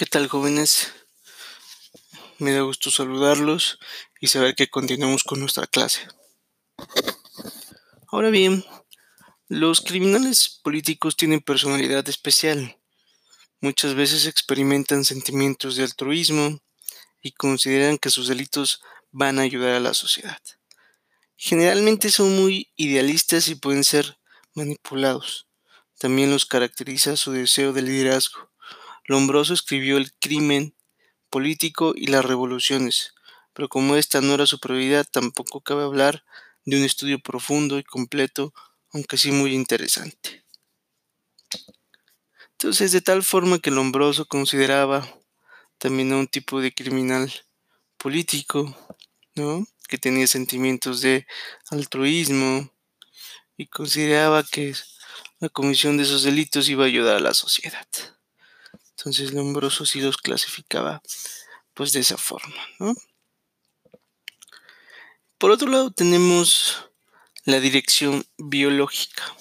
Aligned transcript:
¿Qué 0.00 0.06
tal 0.06 0.28
jóvenes? 0.28 0.90
Me 2.38 2.52
da 2.52 2.62
gusto 2.62 2.90
saludarlos 2.90 3.78
y 4.18 4.28
saber 4.28 4.54
que 4.54 4.70
continuamos 4.70 5.24
con 5.24 5.40
nuestra 5.40 5.66
clase. 5.66 6.08
Ahora 8.08 8.30
bien, 8.30 8.64
los 9.48 9.82
criminales 9.82 10.58
políticos 10.64 11.18
tienen 11.18 11.42
personalidad 11.42 12.08
especial. 12.08 12.78
Muchas 13.60 13.94
veces 13.94 14.24
experimentan 14.24 15.04
sentimientos 15.04 15.76
de 15.76 15.82
altruismo 15.82 16.62
y 17.20 17.32
consideran 17.32 17.98
que 17.98 18.08
sus 18.08 18.26
delitos 18.26 18.80
van 19.10 19.38
a 19.38 19.42
ayudar 19.42 19.74
a 19.74 19.80
la 19.80 19.92
sociedad. 19.92 20.40
Generalmente 21.36 22.10
son 22.10 22.42
muy 22.42 22.72
idealistas 22.74 23.48
y 23.48 23.54
pueden 23.54 23.84
ser 23.84 24.18
manipulados. 24.54 25.46
También 25.98 26.30
los 26.30 26.46
caracteriza 26.46 27.16
su 27.16 27.32
deseo 27.32 27.74
de 27.74 27.82
liderazgo 27.82 28.49
Lombroso 29.04 29.54
escribió 29.54 29.96
El 29.96 30.12
crimen 30.14 30.74
político 31.30 31.92
y 31.96 32.08
las 32.08 32.24
revoluciones, 32.24 33.14
pero 33.52 33.68
como 33.68 33.96
esta 33.96 34.20
no 34.20 34.34
era 34.34 34.46
su 34.46 34.58
prioridad, 34.58 35.06
tampoco 35.10 35.60
cabe 35.60 35.84
hablar 35.84 36.24
de 36.64 36.76
un 36.78 36.84
estudio 36.84 37.20
profundo 37.20 37.78
y 37.78 37.84
completo, 37.84 38.52
aunque 38.92 39.16
sí 39.16 39.32
muy 39.32 39.54
interesante. 39.54 40.44
Entonces, 42.52 42.92
de 42.92 43.00
tal 43.00 43.22
forma 43.22 43.58
que 43.58 43.70
Lombroso 43.70 44.26
consideraba 44.26 45.08
también 45.78 46.12
a 46.12 46.16
un 46.16 46.26
tipo 46.26 46.60
de 46.60 46.72
criminal 46.72 47.32
político, 47.96 48.76
¿no? 49.34 49.66
que 49.88 49.98
tenía 49.98 50.26
sentimientos 50.26 51.00
de 51.00 51.26
altruismo 51.70 52.70
y 53.56 53.66
consideraba 53.66 54.44
que 54.44 54.74
la 55.40 55.48
comisión 55.48 55.96
de 55.96 56.04
esos 56.04 56.22
delitos 56.22 56.68
iba 56.68 56.84
a 56.84 56.86
ayudar 56.86 57.16
a 57.16 57.20
la 57.20 57.34
sociedad. 57.34 57.88
Entonces 59.00 59.32
Lombroso 59.32 59.86
sí 59.86 60.02
los 60.02 60.18
clasificaba 60.18 61.00
pues 61.72 61.92
de 61.92 62.00
esa 62.00 62.18
forma, 62.18 62.54
¿no? 62.78 62.94
Por 65.38 65.50
otro 65.50 65.70
lado 65.70 65.90
tenemos 65.90 66.90
la 67.46 67.60
dirección 67.60 68.26
biológica. 68.36 69.34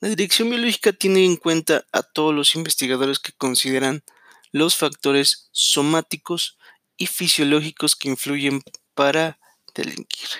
La 0.00 0.08
dirección 0.08 0.50
biológica 0.50 0.92
tiene 0.92 1.24
en 1.24 1.36
cuenta 1.36 1.86
a 1.92 2.02
todos 2.02 2.34
los 2.34 2.56
investigadores 2.56 3.20
que 3.20 3.32
consideran 3.32 4.02
los 4.50 4.74
factores 4.74 5.50
somáticos 5.52 6.58
y 6.96 7.06
fisiológicos 7.06 7.94
que 7.94 8.08
influyen 8.08 8.60
para 8.94 9.38
delinquir. 9.72 10.30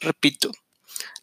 Repito, 0.00 0.52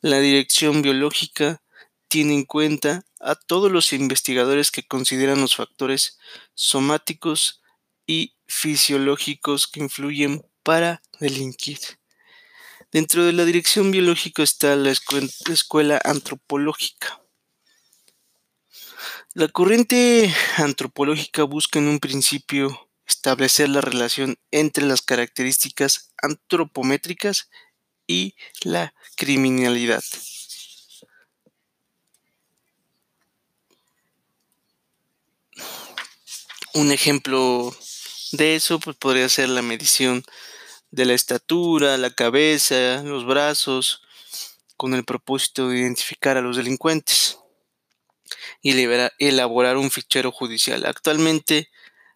la 0.01 0.19
dirección 0.19 0.83
biológica 0.83 1.63
tiene 2.07 2.35
en 2.35 2.45
cuenta 2.45 3.03
a 3.25 3.35
todos 3.35 3.71
los 3.71 3.91
investigadores 3.91 4.69
que 4.71 4.87
consideran 4.87 5.41
los 5.41 5.55
factores 5.55 6.19
somáticos 6.53 7.61
y 8.05 8.35
fisiológicos 8.47 9.67
que 9.67 9.79
influyen 9.79 10.45
para 10.61 11.01
delinquir. 11.19 11.79
Dentro 12.91 13.25
de 13.25 13.33
la 13.33 13.43
dirección 13.43 13.91
biológica 13.91 14.43
está 14.43 14.75
la 14.75 14.91
escuela 14.91 15.99
antropológica. 16.03 17.21
La 19.33 19.47
corriente 19.47 20.33
antropológica 20.57 21.43
busca 21.43 21.79
en 21.79 21.87
un 21.87 21.99
principio 21.99 22.89
establecer 23.07 23.69
la 23.69 23.81
relación 23.81 24.37
entre 24.51 24.85
las 24.85 25.01
características 25.01 26.13
antropométricas 26.21 27.49
y 28.07 28.35
la 28.61 28.93
criminalidad. 29.17 30.03
Un 36.75 36.91
ejemplo 36.91 37.73
de 38.33 38.55
eso 38.55 38.81
pues, 38.81 38.97
podría 38.97 39.29
ser 39.29 39.47
la 39.47 39.61
medición 39.61 40.25
de 40.91 41.05
la 41.05 41.13
estatura, 41.13 41.97
la 41.97 42.09
cabeza, 42.09 43.01
los 43.01 43.25
brazos, 43.25 44.01
con 44.75 44.93
el 44.93 45.05
propósito 45.05 45.69
de 45.69 45.77
identificar 45.77 46.35
a 46.35 46.41
los 46.41 46.57
delincuentes 46.57 47.39
y 48.61 48.73
elaborar 49.19 49.77
un 49.77 49.89
fichero 49.89 50.33
judicial. 50.33 50.85
Actualmente 50.85 51.69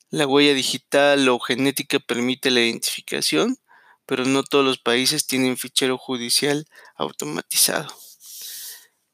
la 0.10 0.28
huella 0.28 0.54
digital 0.54 1.30
o 1.30 1.40
genética 1.40 2.00
permite 2.00 2.52
la 2.52 2.60
identificación, 2.60 3.60
pero 4.06 4.26
no 4.26 4.44
todos 4.44 4.66
los 4.66 4.78
países 4.78 5.26
tienen 5.26 5.58
fichero 5.58 5.98
judicial 5.98 6.68
automatizado. 6.96 7.96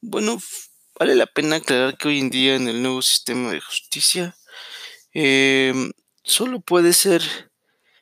Bueno, 0.02 0.42
vale 0.98 1.14
la 1.14 1.28
pena 1.28 1.58
aclarar 1.58 2.00
que 2.00 2.08
hoy 2.08 2.18
en 2.18 2.31
día 2.31 2.56
en 2.56 2.68
el 2.68 2.81
nuevo 2.81 3.03
sistema 3.03 3.52
de 3.52 3.62
justicia 3.62 4.36
Em, 5.18 5.94
solo 6.24 6.59
puede 6.59 6.92
ser 6.92 7.22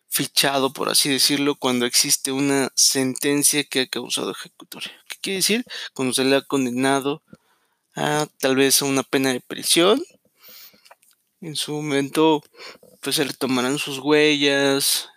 fichado, 0.10 0.74
por 0.74 0.90
así 0.90 1.10
decirlo, 1.10 1.56
cuando 1.56 1.86
existe 1.86 2.32
una 2.32 2.72
sentencia 2.76 3.64
que 3.66 3.82
ha 3.82 3.88
causado 3.88 4.32
ejecutoria. 4.32 4.92
¿Qué 5.08 5.18
quiere 5.22 5.38
decir? 5.38 5.64
Cuando 5.94 6.14
se 6.16 6.26
le 6.26 6.36
ha 6.36 6.42
condenado 6.42 7.22
a 7.96 8.28
tal 8.40 8.56
vez 8.56 8.82
a 8.82 8.86
una 8.86 9.04
pena 9.04 9.32
de 9.32 9.42
prisión. 9.42 10.04
En 11.40 11.56
su 11.56 11.74
momento, 11.74 12.42
pues 13.02 13.18
se 13.18 13.26
le 13.26 13.34
tomarán 13.34 13.78
sus 13.78 14.00
huellas, 14.00 15.08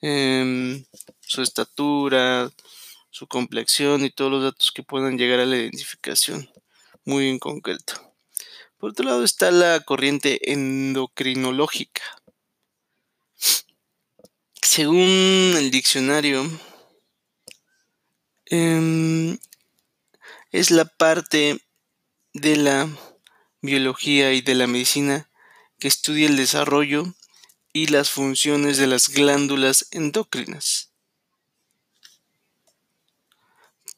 em, 0.00 0.84
su 1.20 1.42
estatura, 1.42 2.52
su 3.10 3.26
complexión 3.26 4.04
y 4.04 4.10
todos 4.10 4.30
los 4.30 4.44
datos 4.44 4.70
que 4.70 4.84
puedan 4.84 5.18
llegar 5.18 5.40
a 5.40 5.46
la 5.46 5.56
identificación, 5.56 6.48
muy 7.04 7.28
en 7.28 7.40
concreto. 7.40 8.11
Por 8.82 8.90
otro 8.90 9.04
lado 9.04 9.22
está 9.22 9.52
la 9.52 9.78
corriente 9.78 10.50
endocrinológica. 10.52 12.02
Según 14.60 15.54
el 15.56 15.70
diccionario, 15.70 16.42
em, 18.46 19.38
es 20.50 20.72
la 20.72 20.84
parte 20.84 21.60
de 22.32 22.56
la 22.56 22.88
biología 23.60 24.32
y 24.32 24.40
de 24.40 24.56
la 24.56 24.66
medicina 24.66 25.30
que 25.78 25.86
estudia 25.86 26.26
el 26.26 26.36
desarrollo 26.36 27.04
y 27.72 27.86
las 27.86 28.10
funciones 28.10 28.78
de 28.78 28.88
las 28.88 29.10
glándulas 29.10 29.86
endocrinas. 29.92 30.91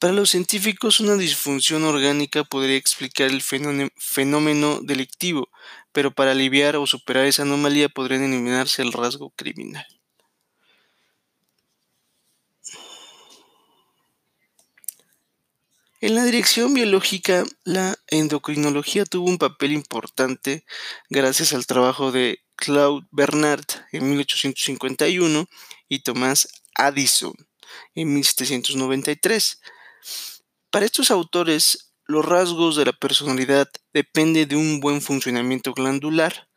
Para 0.05 0.13
los 0.13 0.29
científicos, 0.29 1.01
una 1.01 1.17
disfunción 1.17 1.83
orgánica 1.83 2.45
podría 2.45 2.77
explicar 2.77 3.31
el 3.31 3.41
fenómeno 3.41 4.81
delictivo, 4.83 5.49
pero 5.93 6.11
para 6.11 6.33
aliviar 6.33 6.77
o 6.77 6.87
superar 6.87 7.25
esa 7.25 7.41
anomalía 7.41 7.89
podrían 7.89 8.23
eliminarse 8.23 8.83
el 8.83 8.93
rasgo 8.93 9.31
criminal. 9.31 9.87
En 16.03 16.15
la 16.15 16.25
dirección 16.25 16.75
biológica, 16.75 17.45
la 17.65 17.97
endocrinología 18.09 19.07
tuvo 19.07 19.31
un 19.31 19.39
papel 19.39 19.73
importante 19.73 20.67
gracias 21.09 21.55
al 21.55 21.65
trabajo 21.65 22.13
de 22.13 22.41
Claude 22.57 23.07
Bernard 23.11 23.65
en 23.91 24.11
1851 24.11 25.49
y 25.89 26.01
Thomas 26.01 26.47
Addison 26.75 27.33
en 27.95 28.13
1793 28.13 29.61
para 30.71 30.87
estos 30.87 31.11
autores, 31.11 31.95
los 32.07 32.25
rasgos 32.25 32.77
de 32.77 32.85
la 32.85 32.93
personalidad 32.93 33.71
dependen 33.93 34.49
de 34.49 34.57
un 34.57 34.81
buen 34.81 35.01
funcionamiento 35.01 35.73
glandular 35.73 36.49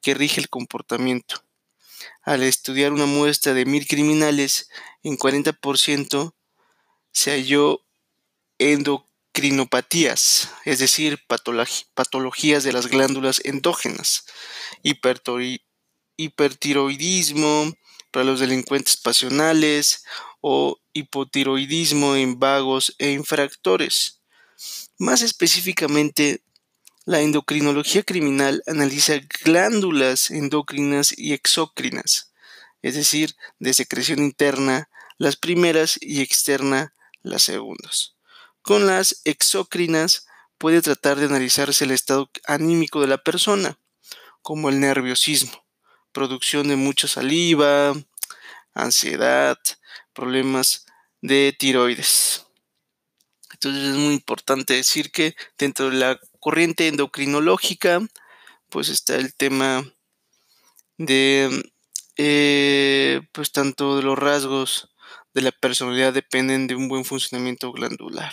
que 0.00 0.14
rige 0.14 0.40
el 0.40 0.48
comportamiento. 0.48 1.44
Al 2.22 2.42
estudiar 2.42 2.92
una 2.92 3.06
muestra 3.06 3.52
de 3.52 3.66
mil 3.66 3.86
criminales, 3.86 4.68
en 5.02 5.18
40% 5.18 6.34
se 7.12 7.30
halló 7.32 7.84
endocrinopatías, 8.58 10.50
es 10.64 10.78
decir, 10.78 11.20
patologías 11.26 12.64
de 12.64 12.72
las 12.72 12.86
glándulas 12.86 13.40
endógenas, 13.44 14.24
hipertiroidismo 16.16 17.74
para 18.10 18.24
los 18.24 18.40
delincuentes 18.40 18.96
pasionales 18.96 20.04
o 20.40 20.78
hipotiroidismo 20.94 22.16
en 22.16 22.38
vagos 22.38 22.94
e 22.98 23.10
infractores. 23.10 24.22
Más 24.98 25.20
específicamente, 25.22 26.42
la 27.04 27.20
endocrinología 27.20 28.02
criminal 28.02 28.62
analiza 28.66 29.20
glándulas 29.44 30.30
endocrinas 30.30 31.12
y 31.16 31.34
exócrinas, 31.34 32.32
es 32.80 32.94
decir, 32.94 33.36
de 33.58 33.74
secreción 33.74 34.20
interna 34.20 34.88
las 35.18 35.36
primeras 35.36 35.98
y 36.00 36.22
externa 36.22 36.94
las 37.22 37.42
segundas. 37.42 38.14
Con 38.62 38.86
las 38.86 39.20
exócrinas 39.24 40.26
puede 40.56 40.80
tratar 40.80 41.18
de 41.18 41.26
analizarse 41.26 41.84
el 41.84 41.90
estado 41.90 42.30
anímico 42.46 43.02
de 43.02 43.08
la 43.08 43.18
persona, 43.18 43.78
como 44.40 44.70
el 44.70 44.80
nerviosismo, 44.80 45.64
producción 46.12 46.68
de 46.68 46.76
mucha 46.76 47.08
saliva, 47.08 47.92
ansiedad, 48.72 49.58
problemas 50.12 50.86
de 51.20 51.54
tiroides. 51.58 52.46
Entonces 53.52 53.84
es 53.84 53.96
muy 53.96 54.14
importante 54.14 54.74
decir 54.74 55.10
que 55.10 55.34
dentro 55.56 55.90
de 55.90 55.96
la 55.96 56.20
corriente 56.40 56.88
endocrinológica, 56.88 58.00
pues 58.68 58.88
está 58.88 59.16
el 59.16 59.34
tema 59.34 59.84
de 60.98 61.72
eh, 62.16 63.22
pues 63.32 63.52
tanto 63.52 63.96
de 63.96 64.02
los 64.02 64.18
rasgos 64.18 64.88
de 65.32 65.42
la 65.42 65.52
personalidad 65.52 66.12
dependen 66.12 66.66
de 66.66 66.76
un 66.76 66.88
buen 66.88 67.04
funcionamiento 67.04 67.72
glandular. 67.72 68.32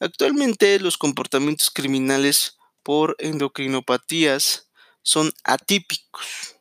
Actualmente 0.00 0.78
los 0.80 0.98
comportamientos 0.98 1.70
criminales 1.70 2.58
por 2.82 3.16
endocrinopatías 3.18 4.68
son 5.02 5.32
atípicos, 5.44 6.56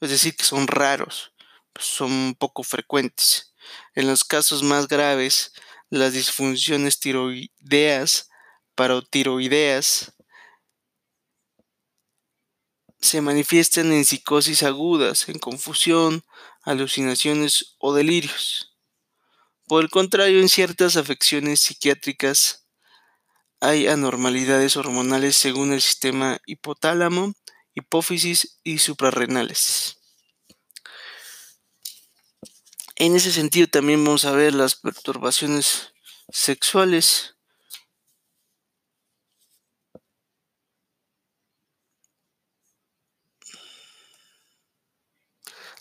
es 0.00 0.10
decir, 0.10 0.36
que 0.36 0.44
son 0.44 0.66
raros, 0.66 1.31
son 1.78 2.34
poco 2.38 2.62
frecuentes. 2.62 3.54
En 3.94 4.06
los 4.06 4.24
casos 4.24 4.62
más 4.62 4.88
graves, 4.88 5.52
las 5.90 6.12
disfunciones 6.12 6.98
tiroideas, 6.98 8.30
parotiroideas, 8.74 10.14
se 13.00 13.20
manifiestan 13.20 13.92
en 13.92 14.04
psicosis 14.04 14.62
agudas, 14.62 15.28
en 15.28 15.38
confusión, 15.38 16.24
alucinaciones 16.62 17.76
o 17.78 17.92
delirios. 17.92 18.76
Por 19.66 19.82
el 19.82 19.90
contrario, 19.90 20.40
en 20.40 20.48
ciertas 20.48 20.96
afecciones 20.96 21.60
psiquiátricas 21.60 22.66
hay 23.60 23.86
anormalidades 23.86 24.76
hormonales 24.76 25.36
según 25.36 25.72
el 25.72 25.80
sistema 25.80 26.40
hipotálamo, 26.46 27.32
hipófisis 27.74 28.60
y 28.64 28.78
suprarrenales. 28.78 30.01
En 33.04 33.16
ese 33.16 33.32
sentido 33.32 33.66
también 33.66 34.04
vamos 34.04 34.24
a 34.24 34.30
ver 34.30 34.54
las 34.54 34.76
perturbaciones 34.76 35.92
sexuales 36.28 37.34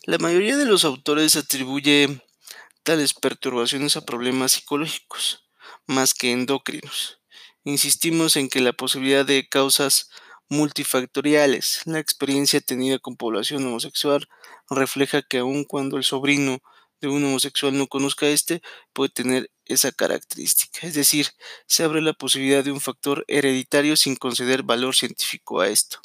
La 0.08 0.18
mayoría 0.18 0.58
de 0.58 0.66
los 0.66 0.84
autores 0.84 1.36
atribuye 1.36 2.24
tales 2.82 3.14
perturbaciones 3.14 3.98
a 3.98 4.02
problemas 4.02 4.54
psicológicos, 4.54 5.48
más 5.86 6.16
que 6.16 6.32
endocrinos. 6.32 7.20
Insistimos 7.64 8.36
en 8.36 8.50
que 8.50 8.62
la 8.62 8.74
posibilidad 8.74 9.28
de 9.28 9.48
causas 9.48 10.10
multifactoriales, 10.50 11.82
la 11.86 12.00
experiencia 12.00 12.62
tenida 12.62 12.98
con 12.98 13.16
población 13.16 13.64
homosexual, 13.68 14.28
refleja 14.72 15.22
que 15.22 15.38
aun 15.38 15.66
cuando 15.66 15.98
el 15.98 16.04
sobrino 16.04 16.64
de 17.02 17.08
un 17.08 17.24
homosexual 17.26 17.78
no 17.78 17.88
conozca 17.88 18.28
este, 18.28 18.62
puede 18.94 19.10
tener 19.10 19.52
esa 19.66 19.92
característica. 19.92 20.88
Es 20.88 20.94
decir, 20.94 21.28
se 21.66 21.84
abre 21.84 22.02
la 22.02 22.14
posibilidad 22.14 22.64
de 22.64 22.72
un 22.72 22.82
factor 22.82 23.26
hereditario 23.28 23.96
sin 23.96 24.16
conceder 24.16 24.64
valor 24.64 24.96
científico 24.96 25.62
a 25.62 25.68
esto. 25.68 26.00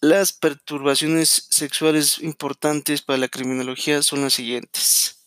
Las 0.00 0.32
perturbaciones 0.32 1.46
sexuales 1.50 2.18
importantes 2.18 3.00
para 3.00 3.18
la 3.18 3.28
criminología 3.28 4.02
son 4.02 4.22
las 4.22 4.34
siguientes. 4.34 5.24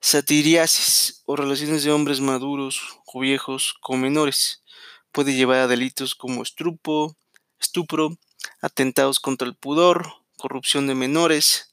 Satiriasis 0.00 1.22
o 1.26 1.36
relaciones 1.36 1.84
de 1.84 1.92
hombres 1.92 2.20
maduros 2.20 2.98
o 3.06 3.20
viejos 3.20 3.74
con 3.80 4.00
menores. 4.00 4.64
Puede 5.12 5.34
llevar 5.34 5.58
a 5.58 5.66
delitos 5.66 6.14
como 6.14 6.42
estrupo, 6.42 7.16
estupro, 7.60 8.18
atentados 8.60 9.20
contra 9.20 9.46
el 9.46 9.54
pudor, 9.54 10.12
corrupción 10.36 10.86
de 10.86 10.94
menores, 10.94 11.67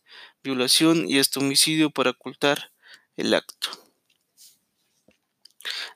violación 0.46 1.10
y 1.10 1.18
hasta 1.18 1.40
homicidio 1.40 1.90
para 1.90 2.12
ocultar 2.12 2.72
el 3.18 3.34
acto. 3.34 3.70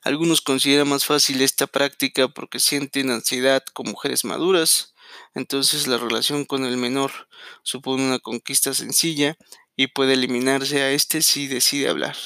Algunos 0.01 0.41
consideran 0.41 0.89
más 0.89 1.05
fácil 1.05 1.41
esta 1.41 1.67
práctica 1.67 2.27
porque 2.27 2.59
sienten 2.59 3.11
ansiedad 3.11 3.63
con 3.73 3.87
mujeres 3.87 4.25
maduras, 4.25 4.95
entonces 5.35 5.87
la 5.87 5.97
relación 5.97 6.45
con 6.45 6.65
el 6.65 6.77
menor 6.77 7.11
supone 7.61 8.03
una 8.03 8.17
conquista 8.17 8.73
sencilla 8.73 9.37
y 9.75 9.87
puede 9.87 10.13
eliminarse 10.13 10.81
a 10.81 10.91
éste 10.91 11.21
si 11.21 11.47
decide 11.47 11.87
hablar. 11.87 12.17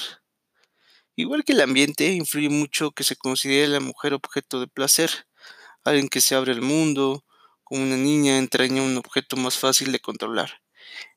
Igual 1.16 1.44
que 1.44 1.52
el 1.52 1.60
ambiente, 1.60 2.08
influye 2.12 2.48
mucho 2.48 2.92
que 2.92 3.04
se 3.04 3.16
considere 3.16 3.68
la 3.68 3.80
mujer 3.80 4.14
objeto 4.14 4.60
de 4.60 4.66
placer, 4.66 5.28
alguien 5.84 6.08
que 6.08 6.22
se 6.22 6.34
abre 6.34 6.52
al 6.52 6.62
mundo, 6.62 7.24
como 7.62 7.82
una 7.82 7.96
niña 7.96 8.38
entraña 8.38 8.82
un 8.82 8.96
objeto 8.96 9.36
más 9.36 9.58
fácil 9.58 9.92
de 9.92 10.00
controlar. 10.00 10.63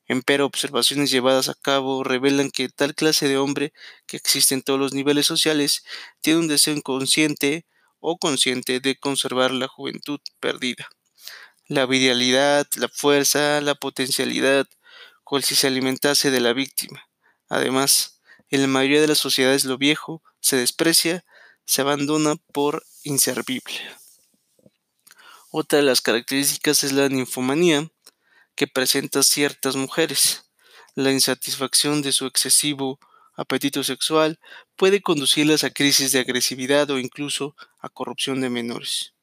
Empero 0.08 0.46
observaciones 0.46 1.10
llevadas 1.10 1.48
a 1.48 1.54
cabo 1.54 2.02
revelan 2.02 2.50
que 2.50 2.68
tal 2.68 2.94
clase 2.94 3.28
de 3.28 3.38
hombre 3.38 3.72
que 4.06 4.16
existe 4.16 4.54
en 4.54 4.62
todos 4.62 4.80
los 4.80 4.92
niveles 4.94 5.26
sociales 5.26 5.84
tiene 6.20 6.40
un 6.40 6.48
deseo 6.48 6.74
inconsciente 6.74 7.66
o 8.00 8.18
consciente 8.18 8.80
de 8.80 8.96
conservar 8.96 9.52
la 9.52 9.68
juventud 9.68 10.20
perdida 10.40 10.88
la 11.68 11.84
virilidad, 11.84 12.66
la 12.76 12.88
fuerza, 12.88 13.60
la 13.60 13.74
potencialidad, 13.74 14.66
cual 15.22 15.44
si 15.44 15.54
se 15.54 15.66
alimentase 15.66 16.30
de 16.30 16.40
la 16.40 16.54
víctima. 16.54 17.08
Además, 17.48 18.20
en 18.48 18.62
la 18.62 18.66
mayoría 18.66 19.02
de 19.02 19.08
las 19.08 19.18
sociedades 19.18 19.66
lo 19.66 19.76
viejo 19.76 20.22
se 20.40 20.56
desprecia, 20.56 21.24
se 21.66 21.82
abandona 21.82 22.36
por 22.52 22.84
inservible. 23.02 23.78
Otra 25.50 25.78
de 25.78 25.84
las 25.84 26.00
características 26.00 26.84
es 26.84 26.92
la 26.92 27.08
ninfomanía 27.08 27.90
que 28.58 28.66
presenta 28.66 29.22
ciertas 29.22 29.76
mujeres. 29.76 30.50
La 30.94 31.12
insatisfacción 31.12 32.02
de 32.02 32.12
su 32.12 32.26
excesivo 32.26 32.98
apetito 33.36 33.84
sexual 33.84 34.38
puede 34.76 35.00
conducirlas 35.00 35.64
a 35.64 35.70
crisis 35.70 36.12
de 36.12 36.18
agresividad 36.18 36.90
o 36.90 36.98
incluso 36.98 37.54
a 37.78 37.88
corrupción 37.88 38.40
de 38.40 38.50
menores 38.50 39.14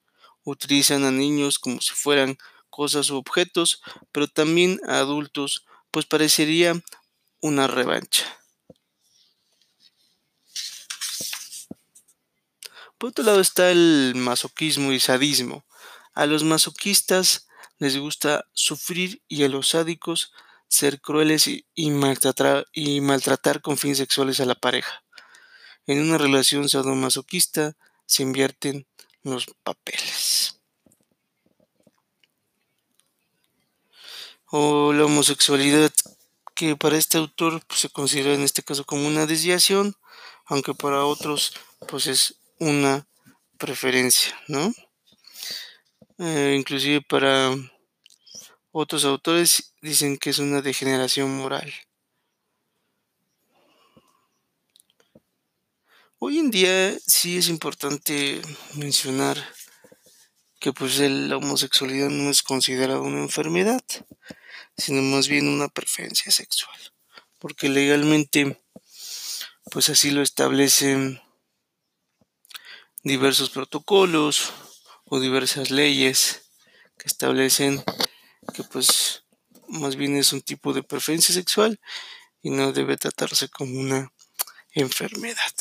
utilizan 0.45 1.03
a 1.03 1.11
niños 1.11 1.59
como 1.59 1.81
si 1.81 1.93
fueran 1.93 2.37
cosas 2.69 3.09
u 3.09 3.17
objetos, 3.17 3.81
pero 4.11 4.27
también 4.27 4.79
a 4.87 4.99
adultos, 4.99 5.65
pues 5.91 6.05
parecería 6.05 6.81
una 7.41 7.67
revancha. 7.67 8.25
Por 12.97 13.09
otro 13.09 13.25
lado 13.25 13.41
está 13.41 13.71
el 13.71 14.13
masoquismo 14.15 14.93
y 14.93 14.99
sadismo. 14.99 15.65
A 16.13 16.25
los 16.25 16.43
masoquistas 16.43 17.47
les 17.77 17.97
gusta 17.97 18.45
sufrir 18.53 19.21
y 19.27 19.43
a 19.43 19.49
los 19.49 19.69
sádicos 19.69 20.31
ser 20.67 20.99
crueles 21.01 21.47
y, 21.47 21.91
maltratar, 21.91 22.67
y 22.73 23.01
maltratar 23.01 23.61
con 23.61 23.77
fines 23.77 23.97
sexuales 23.97 24.39
a 24.39 24.45
la 24.45 24.55
pareja. 24.55 25.03
En 25.87 26.01
una 26.01 26.17
relación 26.17 26.67
sadomasoquista 26.67 27.75
se 28.05 28.23
invierten 28.23 28.87
los 29.23 29.45
papeles. 29.63 30.59
O 34.47 34.93
la 34.93 35.05
homosexualidad, 35.05 35.91
que 36.55 36.75
para 36.75 36.97
este 36.97 37.17
autor 37.17 37.61
pues, 37.67 37.81
se 37.81 37.89
considera 37.89 38.33
en 38.33 38.41
este 38.41 38.63
caso 38.63 38.85
como 38.85 39.07
una 39.07 39.25
desviación, 39.25 39.95
aunque 40.45 40.73
para 40.73 41.05
otros 41.05 41.53
pues 41.87 42.07
es 42.07 42.35
una 42.59 43.07
preferencia, 43.57 44.39
¿no? 44.47 44.73
Eh, 46.17 46.55
inclusive 46.57 47.01
para 47.01 47.53
otros 48.71 49.03
autores 49.03 49.73
dicen 49.81 50.17
que 50.17 50.29
es 50.29 50.39
una 50.39 50.61
degeneración 50.61 51.35
moral. 51.35 51.73
Hoy 56.17 56.39
en 56.39 56.51
día 56.51 56.97
sí 57.05 57.37
es 57.37 57.49
importante 57.49 58.41
mencionar 58.75 59.37
que 60.59 60.71
pues 60.71 60.99
la 60.99 61.35
homosexualidad 61.35 62.09
no 62.09 62.29
es 62.29 62.41
considerada 62.41 63.01
una 63.01 63.19
enfermedad, 63.19 63.83
sino 64.77 65.01
más 65.01 65.27
bien 65.27 65.49
una 65.49 65.67
preferencia 65.67 66.31
sexual, 66.31 66.79
porque 67.37 67.67
legalmente 67.67 68.61
pues 69.69 69.89
así 69.89 70.11
lo 70.11 70.21
establecen 70.21 71.21
diversos 73.03 73.49
protocolos 73.49 74.53
o 75.05 75.19
diversas 75.19 75.71
leyes 75.71 76.41
que 76.97 77.07
establecen 77.07 77.83
que 78.53 78.63
pues 78.63 79.23
más 79.67 79.95
bien 79.95 80.15
es 80.15 80.33
un 80.33 80.41
tipo 80.41 80.73
de 80.73 80.83
preferencia 80.83 81.33
sexual 81.33 81.79
y 82.41 82.49
no 82.49 82.71
debe 82.71 82.97
tratarse 82.97 83.49
como 83.49 83.79
una 83.79 84.11
enfermedad. 84.73 85.53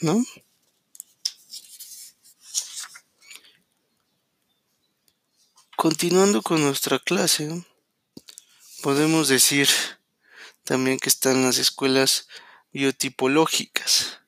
¿no? 0.00 0.24
Continuando 5.76 6.42
con 6.42 6.62
nuestra 6.62 6.98
clase, 6.98 7.64
podemos 8.82 9.28
decir 9.28 9.68
también 10.62 10.98
que 10.98 11.08
están 11.08 11.42
las 11.42 11.58
escuelas 11.58 12.28
biotipológicas. 12.72 14.20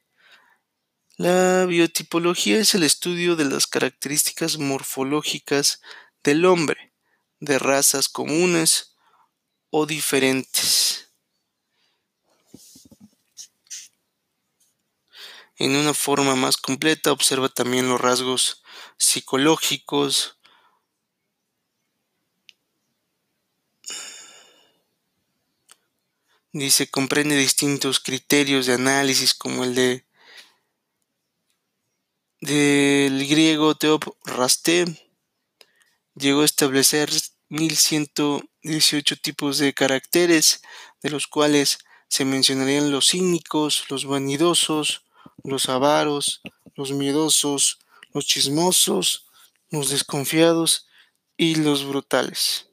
La 1.19 1.65
biotipología 1.65 2.59
es 2.59 2.75
el 2.75 2.83
estudio 2.83 3.37
de 3.37 3.47
las 3.47 3.67
características 3.67 4.59
morfológicas 4.59 5.81
del 6.23 6.45
hombre, 6.45 6.93
de 7.41 7.59
razas 7.59 8.11
comunes 8.11 8.95
o 9.71 9.87
diferentes. 9.87 11.09
En 15.57 15.75
una 15.75 15.95
forma 15.95 16.37
más 16.37 16.59
completa 16.59 17.13
observa 17.13 17.49
también 17.49 17.89
los 17.89 17.99
rasgos 17.99 18.63
psicológicos, 18.99 20.37
dice 26.53 26.91
comprende 26.91 27.37
distintos 27.37 28.01
criterios 28.01 28.67
de 28.67 28.75
análisis 28.75 29.33
como 29.33 29.65
el 29.65 29.75
de 29.75 30.06
del 32.41 33.27
griego 33.27 33.75
Teop 33.75 34.05
Rasté 34.25 34.85
llegó 36.15 36.43
a 36.43 36.45
establecer 36.45 37.11
1118 37.49 39.17
tipos 39.17 39.59
de 39.59 39.73
caracteres, 39.73 40.63
de 41.03 41.11
los 41.11 41.27
cuales 41.27 41.79
se 42.09 42.25
mencionarían 42.25 42.91
los 42.91 43.11
cínicos, 43.11 43.87
los 43.91 44.05
vanidosos, 44.05 45.05
los 45.43 45.69
avaros, 45.69 46.41
los 46.75 46.93
miedosos, 46.93 47.79
los 48.13 48.27
chismosos, 48.27 49.27
los 49.71 49.91
desconfiados 49.91 50.87
y 51.37 51.57
los 51.57 51.85
brutales. 51.85 52.69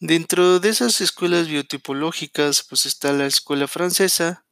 Dentro 0.00 0.58
de 0.58 0.70
esas 0.70 1.00
escuelas 1.00 1.46
biotipológicas, 1.46 2.64
pues 2.64 2.86
está 2.86 3.12
la 3.12 3.26
escuela 3.26 3.68
francesa, 3.68 4.44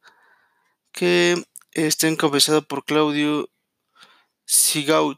que 0.93 1.43
está 1.71 2.07
encabezada 2.07 2.61
por 2.61 2.85
Claudio 2.85 3.49
Sigaud, 4.45 5.17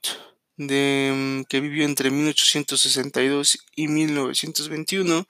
de, 0.57 1.45
que 1.49 1.59
vivió 1.59 1.85
entre 1.85 2.11
1862 2.11 3.57
y 3.75 3.87
1921, 3.87 5.27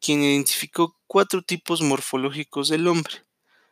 quien 0.00 0.22
identificó 0.22 0.98
cuatro 1.06 1.42
tipos 1.42 1.80
morfológicos 1.80 2.68
del 2.68 2.88
hombre, 2.88 3.24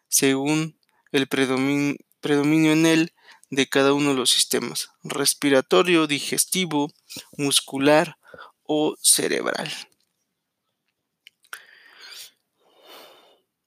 según 0.08 0.78
el 1.12 1.26
predominio 1.28 2.72
en 2.72 2.86
él 2.86 3.12
de 3.50 3.68
cada 3.68 3.92
uno 3.92 4.10
de 4.10 4.16
los 4.16 4.30
sistemas, 4.30 4.90
respiratorio, 5.02 6.06
digestivo, 6.06 6.92
muscular 7.36 8.16
o 8.62 8.96
cerebral. 9.02 9.70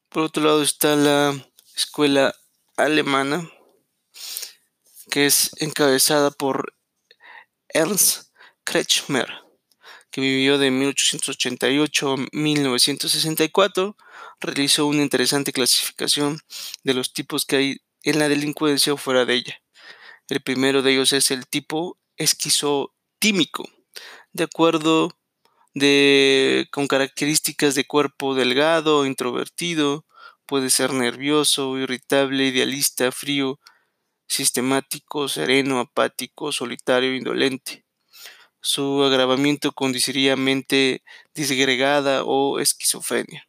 Por 0.10 0.24
otro 0.24 0.44
lado 0.44 0.62
está 0.62 0.96
la 0.96 1.36
escuela 1.76 2.34
alemana, 2.78 3.50
que 5.10 5.26
es 5.26 5.52
encabezada 5.58 6.32
por 6.32 6.76
Ernst 7.70 8.30
Kretschmer, 8.64 9.28
que 10.12 10.22
vivió 10.22 10.58
de 10.58 10.72
1888 10.72 12.14
a 12.14 12.18
1964, 12.32 13.98
realizó 14.40 14.86
una 14.86 15.02
interesante 15.02 15.52
clasificación 15.52 16.40
de 16.84 16.94
los 16.94 17.14
tipos 17.14 17.46
que 17.46 17.56
hay 17.56 17.78
en 18.04 18.20
la 18.20 18.30
delincuencia 18.30 18.94
o 18.94 18.98
fuera 18.98 19.26
de 19.26 19.36
ella. 19.36 19.62
El 20.28 20.42
primero 20.42 20.82
de 20.82 20.92
ellos 20.94 21.14
es 21.14 21.32
el 21.32 21.48
tipo 21.48 21.98
esquizotímico, 22.18 23.68
de 24.32 24.44
acuerdo 24.44 25.18
con 26.72 26.88
características 26.88 27.74
de 27.74 27.86
cuerpo 27.86 28.36
delgado, 28.36 29.06
introvertido, 29.06 30.06
puede 30.46 30.70
ser 30.70 30.94
nervioso, 30.94 31.78
irritable, 31.78 32.48
idealista, 32.48 33.12
frío, 33.12 33.60
sistemático, 34.28 35.28
sereno, 35.30 35.80
apático, 35.80 36.52
solitario, 36.52 37.16
indolente. 37.16 37.86
Su 38.62 39.04
agravamiento 39.04 39.74
conduciría 39.74 40.36
mente 40.36 41.04
disgregada 41.36 42.24
o 42.26 42.60
esquizofrenia. 42.60 43.48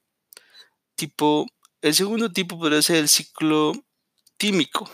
Tipo, 0.96 1.46
el 1.82 1.94
segundo 1.94 2.32
tipo 2.32 2.58
podría 2.58 2.82
ser 2.82 2.96
el 2.96 3.08
ciclo 3.08 3.72
tímico, 4.36 4.88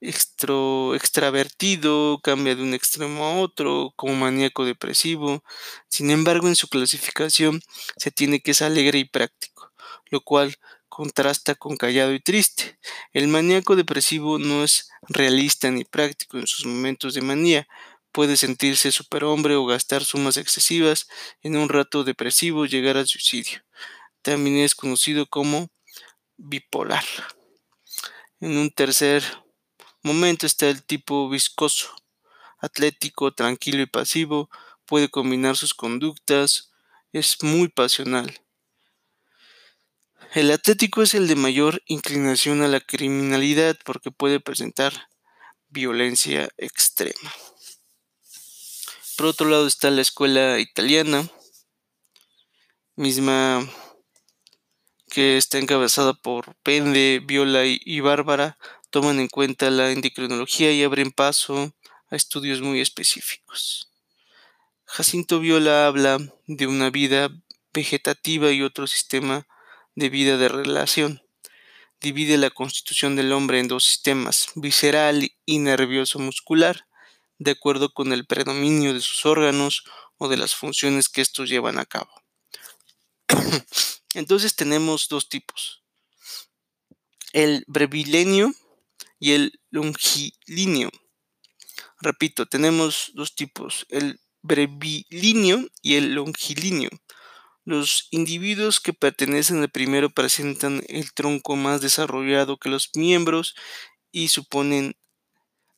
extro, 0.00 0.94
extravertido, 0.94 2.20
cambia 2.22 2.54
de 2.56 2.62
un 2.62 2.74
extremo 2.74 3.24
a 3.24 3.38
otro, 3.40 3.92
como 3.96 4.14
maníaco 4.16 4.64
depresivo. 4.64 5.44
Sin 5.88 6.10
embargo, 6.10 6.48
en 6.48 6.56
su 6.56 6.68
clasificación 6.68 7.62
se 7.96 8.10
tiene 8.10 8.40
que 8.40 8.52
es 8.52 8.62
alegre 8.62 8.98
y 8.98 9.04
práctico, 9.04 9.72
lo 10.10 10.20
cual 10.22 10.56
contrasta 10.92 11.54
con 11.54 11.78
callado 11.78 12.12
y 12.12 12.20
triste. 12.20 12.78
El 13.14 13.26
maníaco 13.26 13.76
depresivo 13.76 14.38
no 14.38 14.62
es 14.62 14.90
realista 15.08 15.70
ni 15.70 15.84
práctico 15.84 16.36
en 16.36 16.46
sus 16.46 16.66
momentos 16.66 17.14
de 17.14 17.22
manía. 17.22 17.66
Puede 18.12 18.36
sentirse 18.36 18.92
superhombre 18.92 19.54
o 19.56 19.64
gastar 19.64 20.04
sumas 20.04 20.36
excesivas 20.36 21.08
en 21.40 21.56
un 21.56 21.70
rato 21.70 22.04
depresivo, 22.04 22.66
llegar 22.66 22.98
al 22.98 23.06
suicidio. 23.06 23.62
También 24.20 24.58
es 24.58 24.74
conocido 24.74 25.24
como 25.24 25.70
bipolar. 26.36 27.04
En 28.40 28.58
un 28.58 28.70
tercer 28.70 29.24
momento 30.02 30.44
está 30.44 30.68
el 30.68 30.82
tipo 30.84 31.26
viscoso, 31.30 31.88
atlético, 32.58 33.32
tranquilo 33.32 33.80
y 33.80 33.86
pasivo, 33.86 34.50
puede 34.84 35.08
combinar 35.08 35.56
sus 35.56 35.72
conductas, 35.72 36.70
es 37.14 37.42
muy 37.42 37.68
pasional. 37.68 38.42
El 40.34 40.50
atlético 40.50 41.02
es 41.02 41.12
el 41.12 41.28
de 41.28 41.36
mayor 41.36 41.82
inclinación 41.84 42.62
a 42.62 42.68
la 42.68 42.80
criminalidad 42.80 43.76
porque 43.84 44.10
puede 44.10 44.40
presentar 44.40 45.10
violencia 45.68 46.48
extrema. 46.56 47.30
Por 49.18 49.26
otro 49.26 49.50
lado 49.50 49.66
está 49.66 49.90
la 49.90 50.00
escuela 50.00 50.58
italiana, 50.58 51.28
misma 52.96 53.68
que 55.10 55.36
está 55.36 55.58
encabezada 55.58 56.14
por 56.14 56.54
Pende, 56.62 57.20
Viola 57.22 57.64
y, 57.66 58.00
Bárbara, 58.00 58.56
toman 58.88 59.20
en 59.20 59.28
cuenta 59.28 59.68
la 59.68 59.90
endocrinología 59.90 60.72
y 60.72 60.82
abren 60.82 61.10
paso 61.10 61.74
a 62.08 62.16
estudios 62.16 62.62
muy 62.62 62.80
específicos. 62.80 63.90
Jacinto 64.86 65.40
Viola 65.40 65.86
habla 65.86 66.16
de 66.46 66.66
una 66.66 66.88
vida 66.88 67.28
vegetativa 67.74 68.50
y 68.50 68.62
otro 68.62 68.86
sistema 68.86 69.46
de 69.94 70.08
vida 70.08 70.36
de 70.36 70.48
relación. 70.48 71.22
Divide 72.00 72.36
la 72.36 72.50
constitución 72.50 73.14
del 73.16 73.32
hombre 73.32 73.60
en 73.60 73.68
dos 73.68 73.84
sistemas, 73.84 74.48
visceral 74.54 75.32
y 75.46 75.58
nervioso 75.58 76.18
muscular, 76.18 76.86
de 77.38 77.52
acuerdo 77.52 77.92
con 77.92 78.12
el 78.12 78.26
predominio 78.26 78.94
de 78.94 79.00
sus 79.00 79.24
órganos 79.26 79.84
o 80.18 80.28
de 80.28 80.36
las 80.36 80.54
funciones 80.54 81.08
que 81.08 81.20
estos 81.20 81.48
llevan 81.48 81.78
a 81.78 81.86
cabo. 81.86 82.10
Entonces 84.14 84.56
tenemos 84.56 85.08
dos 85.08 85.28
tipos, 85.28 85.82
el 87.32 87.64
brevilenio 87.66 88.52
y 89.18 89.32
el 89.32 89.60
longilíneo. 89.70 90.90
Repito, 92.00 92.46
tenemos 92.46 93.12
dos 93.14 93.34
tipos, 93.34 93.86
el 93.88 94.20
brevilíneo 94.42 95.68
y 95.80 95.94
el 95.94 96.14
longilíneo. 96.14 96.90
Los 97.64 98.08
individuos 98.10 98.80
que 98.80 98.92
pertenecen 98.92 99.62
al 99.62 99.70
primero 99.70 100.10
presentan 100.10 100.82
el 100.88 101.12
tronco 101.12 101.54
más 101.54 101.80
desarrollado 101.80 102.56
que 102.58 102.68
los 102.68 102.90
miembros 102.96 103.54
y 104.10 104.28
suponen 104.28 104.96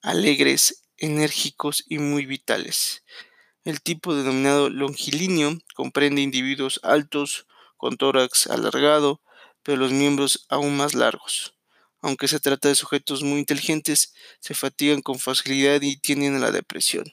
alegres, 0.01 0.87
enérgicos 0.97 1.85
y 1.87 1.99
muy 1.99 2.25
vitales. 2.25 3.05
El 3.65 3.83
tipo 3.83 4.15
denominado 4.15 4.71
longilíneo 4.71 5.59
comprende 5.75 6.23
individuos 6.23 6.81
altos, 6.83 7.47
con 7.77 7.99
tórax 7.99 8.47
alargado, 8.47 9.21
pero 9.63 9.77
los 9.77 9.93
miembros 9.93 10.47
aún 10.49 10.79
más 10.79 10.95
largos. 10.95 11.55
Aunque 12.01 12.29
se 12.29 12.41
trata 12.41 12.69
de 12.69 12.77
sujetos 12.77 13.23
muy 13.23 13.41
inteligentes, 13.41 14.15
se 14.41 14.55
fatigan 14.55 15.03
con 15.03 15.19
facilidad 15.19 15.83
y 15.83 15.99
tienen 15.99 16.41
la 16.41 16.51
depresión. 16.51 17.05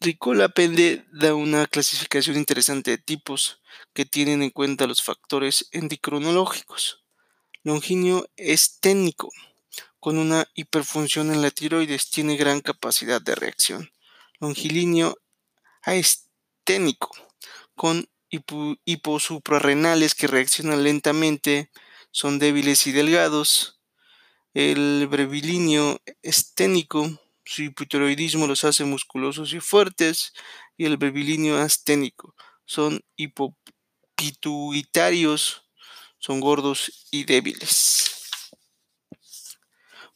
Ricola 0.00 0.50
Pende 0.50 1.06
da 1.10 1.34
una 1.34 1.66
clasificación 1.66 2.36
interesante 2.36 2.90
de 2.90 2.98
tipos 2.98 3.62
que 3.94 4.04
tienen 4.04 4.42
en 4.42 4.50
cuenta 4.50 4.86
los 4.86 5.02
factores 5.02 5.68
endocrinológicos. 5.72 7.02
Longinio 7.62 8.28
es 8.36 8.78
técnico, 8.80 9.30
con 9.98 10.18
una 10.18 10.46
hiperfunción 10.54 11.32
en 11.32 11.40
la 11.40 11.50
tiroides, 11.50 12.10
tiene 12.10 12.36
gran 12.36 12.60
capacidad 12.60 13.22
de 13.22 13.34
reacción. 13.34 13.90
Longilíneo 14.38 15.16
aesténico, 15.82 17.10
con 17.74 18.08
hiposuprarrenales 18.28 20.14
que 20.14 20.26
reaccionan 20.26 20.84
lentamente, 20.84 21.70
son 22.10 22.38
débiles 22.38 22.86
y 22.86 22.92
delgados. 22.92 23.80
El 24.52 25.06
brevilíneo 25.08 26.00
esténico 26.22 27.18
su 27.46 27.62
hipotiroidismo 27.62 28.46
los 28.46 28.64
hace 28.64 28.84
musculosos 28.84 29.54
y 29.54 29.60
fuertes, 29.60 30.34
y 30.76 30.84
el 30.84 30.98
brevilíneo 30.98 31.56
asténico 31.56 32.34
son 32.66 33.00
hipopituitarios, 33.16 35.62
son 36.18 36.40
gordos 36.40 37.06
y 37.10 37.24
débiles. 37.24 38.10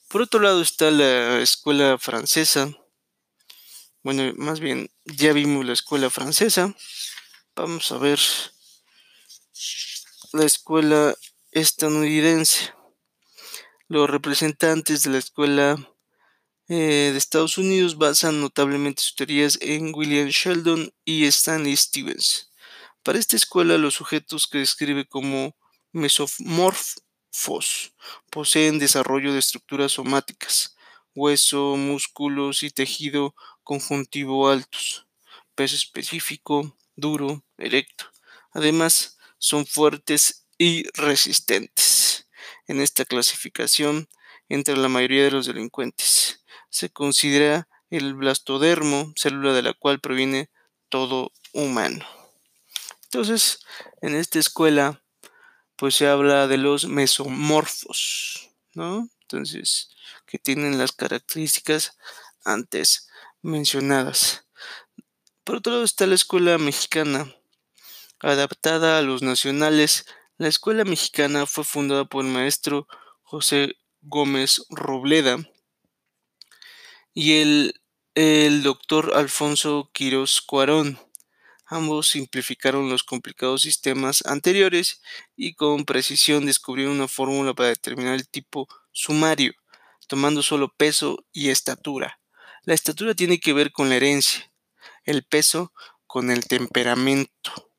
Por 0.08 0.20
otro 0.22 0.40
lado 0.40 0.60
está 0.60 0.90
la 0.90 1.40
escuela 1.40 1.96
francesa. 1.98 2.76
Bueno, 4.02 4.32
más 4.36 4.58
bien, 4.58 4.90
ya 5.04 5.32
vimos 5.32 5.64
la 5.64 5.74
escuela 5.74 6.10
francesa. 6.10 6.74
Vamos 7.54 7.92
a 7.92 7.98
ver 7.98 8.18
la 10.32 10.44
escuela 10.44 11.14
estadounidense. 11.52 12.74
Los 13.86 14.10
representantes 14.10 15.04
de 15.04 15.10
la 15.10 15.18
escuela 15.18 15.76
eh, 16.72 17.10
de 17.10 17.18
Estados 17.18 17.58
Unidos 17.58 17.98
basan 17.98 18.40
notablemente 18.40 19.02
sus 19.02 19.16
teorías 19.16 19.58
en 19.60 19.92
William 19.92 20.28
Sheldon 20.28 20.94
y 21.04 21.24
Stanley 21.24 21.76
Stevens. 21.76 22.52
Para 23.02 23.18
esta 23.18 23.34
escuela, 23.34 23.76
los 23.76 23.94
sujetos 23.94 24.46
que 24.46 24.58
describe 24.58 25.04
como 25.04 25.56
mesomorfos 25.90 27.02
poseen 28.30 28.78
desarrollo 28.78 29.32
de 29.32 29.40
estructuras 29.40 29.90
somáticas, 29.90 30.76
hueso, 31.12 31.76
músculos 31.76 32.62
y 32.62 32.70
tejido 32.70 33.34
conjuntivo 33.64 34.48
altos, 34.48 35.08
peso 35.56 35.74
específico, 35.74 36.76
duro, 36.94 37.44
erecto. 37.58 38.04
Además, 38.52 39.18
son 39.38 39.66
fuertes 39.66 40.46
y 40.56 40.84
resistentes. 40.94 42.28
En 42.68 42.80
esta 42.80 43.04
clasificación 43.04 44.08
entra 44.48 44.76
la 44.76 44.88
mayoría 44.88 45.24
de 45.24 45.32
los 45.32 45.46
delincuentes. 45.46 46.39
Se 46.70 46.90
considera 46.90 47.68
el 47.90 48.14
blastodermo, 48.14 49.12
célula 49.16 49.52
de 49.52 49.62
la 49.62 49.74
cual 49.74 50.00
proviene 50.00 50.48
todo 50.88 51.32
humano. 51.52 52.06
Entonces, 53.04 53.58
en 54.00 54.14
esta 54.14 54.38
escuela, 54.38 55.02
pues 55.76 55.96
se 55.96 56.06
habla 56.06 56.46
de 56.46 56.58
los 56.58 56.86
mesomorfos, 56.86 58.50
¿no? 58.74 59.08
Entonces, 59.22 59.90
que 60.26 60.38
tienen 60.38 60.78
las 60.78 60.92
características 60.92 61.98
antes 62.44 63.08
mencionadas. 63.42 64.46
Por 65.42 65.56
otro 65.56 65.72
lado 65.72 65.84
está 65.84 66.06
la 66.06 66.14
escuela 66.14 66.58
mexicana, 66.58 67.34
adaptada 68.20 68.98
a 68.98 69.02
los 69.02 69.22
nacionales. 69.22 70.04
La 70.36 70.46
escuela 70.48 70.84
mexicana 70.84 71.46
fue 71.46 71.64
fundada 71.64 72.04
por 72.04 72.24
el 72.24 72.30
maestro 72.30 72.86
José 73.22 73.76
Gómez 74.02 74.62
Robleda 74.70 75.38
y 77.22 77.74
el, 78.14 78.62
doctor 78.62 79.12
Alfonso 79.14 79.90
Quirós 79.92 80.40
Cuarón. 80.40 80.98
Ambos 81.66 82.08
simplificaron 82.08 82.88
los 82.88 83.04
complicados 83.04 83.60
sistemas 83.60 84.24
anteriores 84.24 85.02
y 85.36 85.52
con 85.52 85.84
precisión 85.84 86.46
descubrieron 86.46 86.94
una 86.94 87.08
fórmula 87.08 87.52
para 87.52 87.68
determinar 87.68 88.14
el 88.14 88.26
tipo 88.26 88.68
sumario, 88.90 89.52
tomando 90.08 90.42
solo 90.42 90.72
peso 90.74 91.22
y 91.30 91.50
estatura. 91.50 92.18
La 92.64 92.72
estatura 92.72 93.14
tiene 93.14 93.38
que 93.38 93.52
ver 93.52 93.70
con 93.70 93.90
la 93.90 93.96
herencia, 93.96 94.50
el 95.04 95.22
peso 95.22 95.74
con 96.06 96.30
el 96.30 96.46
temperamento. 96.46 97.70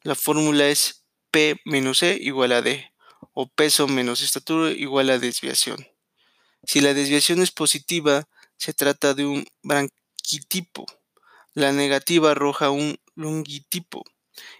La 0.00 0.14
fórmula 0.14 0.68
es 0.68 1.04
P 1.30 1.60
menos 1.66 2.02
E 2.02 2.16
igual 2.18 2.52
a 2.52 2.62
D, 2.62 2.94
o 3.34 3.46
peso 3.46 3.88
menos 3.88 4.22
estatura 4.22 4.70
igual 4.70 5.10
a 5.10 5.18
desviación. 5.18 5.86
Si 6.64 6.80
la 6.80 6.94
desviación 6.94 7.42
es 7.42 7.50
positiva, 7.50 8.26
se 8.58 8.74
trata 8.74 9.14
de 9.14 9.24
un 9.24 9.46
branquitipo. 9.62 10.84
La 11.54 11.72
negativa 11.72 12.32
arroja 12.32 12.70
un 12.70 12.98
longitipo. 13.14 14.04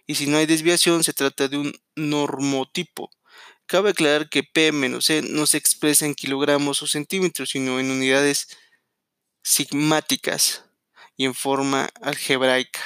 Y 0.07 0.15
si 0.15 0.27
no 0.27 0.39
hay 0.39 0.47
desviación, 0.47 1.05
se 1.05 1.13
trata 1.13 1.49
de 1.49 1.59
un 1.59 1.73
normotipo. 1.95 3.11
Cabe 3.67 3.91
aclarar 3.91 4.31
que 4.31 4.43
P 4.43 4.73
menos 4.73 5.11
E 5.11 5.23
no 5.23 5.47
se 5.47 5.59
expresa 5.59 6.07
en 6.07 6.15
kilogramos 6.15 6.83
o 6.83 6.87
centímetros, 6.87 7.51
sino 7.51 7.79
en 7.79 7.91
unidades 7.91 8.49
sigmáticas 9.43 10.65
y 11.17 11.27
en 11.27 11.35
forma 11.35 11.91
algebraica. 12.01 12.81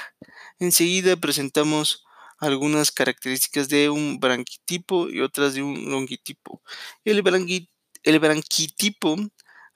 Enseguida 0.59 1.17
presentamos 1.17 2.05
algunas 2.39 2.91
características 2.91 3.69
de 3.69 3.91
un 3.91 4.19
branquitipo 4.19 5.09
y 5.09 5.21
otras 5.21 5.55
de 5.55 5.63
un 5.63 5.91
longitipo. 5.91 6.61
El, 7.05 7.23
el 8.03 8.19
branquitipo, 8.19 9.17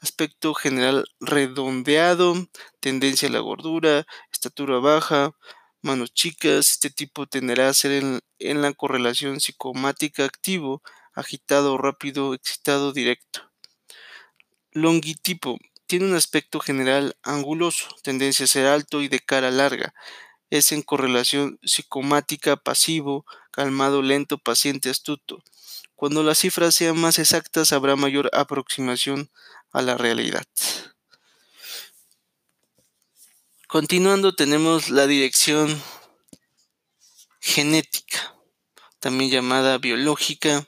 aspecto 0.01 0.55
general 0.55 1.07
redondeado, 1.21 2.35
tendencia 2.81 3.29
a 3.29 3.33
la 3.33 3.41
gordura, 3.41 4.07
estatura 4.33 4.79
baja, 4.79 5.33
manos 5.83 6.13
chicas. 6.13 6.71
Este 6.73 6.91
tipo 6.91 7.27
tenderá 7.27 7.69
a 7.69 7.75
ser 7.75 7.93
en, 7.93 8.21
en 8.39 8.63
la 8.63 8.73
correlación 8.73 9.41
psicomática 9.41 10.25
activo, 10.25 10.83
agitado, 11.15 11.79
rápido, 11.79 12.35
excitado, 12.35 12.93
directo. 12.93 13.51
Longitipo. 14.73 15.59
Tiene 15.87 16.07
un 16.07 16.17
aspecto 16.17 16.59
general 16.61 17.17
anguloso, 17.23 17.89
tendencia 18.03 18.45
a 18.45 18.49
ser 18.49 18.67
alto 18.67 19.03
y 19.03 19.09
de 19.09 19.21
cara 19.21 19.51
larga, 19.53 19.95
es 20.51 20.73
en 20.73 20.83
correlación 20.83 21.59
psicomática 21.63 22.57
pasivo, 22.57 23.25
calmado, 23.51 24.03
lento, 24.03 24.39
paciente, 24.39 24.91
astuto. 24.91 25.43
Cuando 25.95 26.23
las 26.23 26.39
cifras 26.39 26.75
sean 26.75 26.99
más 27.01 27.19
exactas 27.19 27.73
habrá 27.73 27.97
mayor 27.97 28.31
aproximación 28.35 29.31
a 29.77 29.83
la 29.83 29.99
realidad. 29.99 30.47
Continuando 33.69 34.35
tenemos 34.35 34.89
la 34.89 35.07
dirección 35.07 35.83
genética, 37.41 38.35
también 39.01 39.31
llamada 39.31 39.77
biológica. 39.77 40.67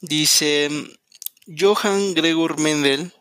Dice 0.00 0.68
Johann 1.46 2.14
Gregor 2.14 2.58
Mendel, 2.58 3.12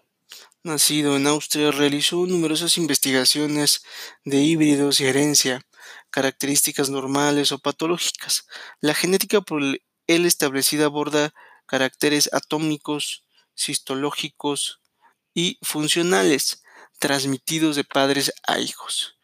nacido 0.64 1.16
en 1.16 1.28
Austria, 1.28 1.70
realizó 1.70 2.26
numerosas 2.26 2.80
investigaciones 2.80 3.84
de 4.26 4.38
híbridos 4.38 5.00
y 5.00 5.06
herencia, 5.06 5.64
características 6.10 6.90
normales 6.90 7.52
o 7.52 7.60
patológicas. 7.60 8.48
La 8.82 8.94
genética 8.94 9.42
por 9.42 9.62
él 9.62 10.26
establecida 10.26 10.86
aborda 10.86 11.34
caracteres 11.66 12.30
atómicos, 12.34 13.26
cistológicos 13.56 14.82
y 15.34 15.60
funcionales, 15.62 16.64
transmitidos 17.00 17.76
de 17.76 17.84
padres 17.84 18.34
a 18.48 18.60
hijos. 18.60 19.18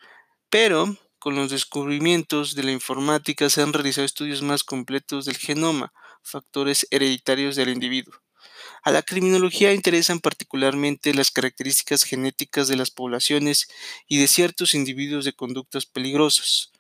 Pero, 0.50 0.98
con 1.20 1.36
los 1.36 1.50
descubrimientos 1.50 2.54
de 2.56 2.64
la 2.64 2.74
informática 2.74 3.50
se 3.50 3.62
han 3.62 3.74
realizado 3.74 4.06
estudios 4.06 4.42
más 4.42 4.64
completos 4.66 5.26
del 5.26 5.38
genoma, 5.38 5.94
factores 6.22 6.86
hereditarios 6.92 7.56
del 7.56 7.70
individuo. 7.70 8.14
A 8.84 8.92
la 8.92 9.02
criminología 9.04 9.74
interesan 9.74 10.20
particularmente 10.20 11.14
las 11.14 11.32
características 11.32 12.04
genéticas 12.04 12.68
de 12.68 12.76
las 12.76 12.92
poblaciones 12.92 13.70
y 14.10 14.18
de 14.18 14.28
ciertos 14.28 14.74
individuos 14.74 15.24
de 15.24 15.32
conductas 15.32 15.86
peligrosas. 15.86 16.73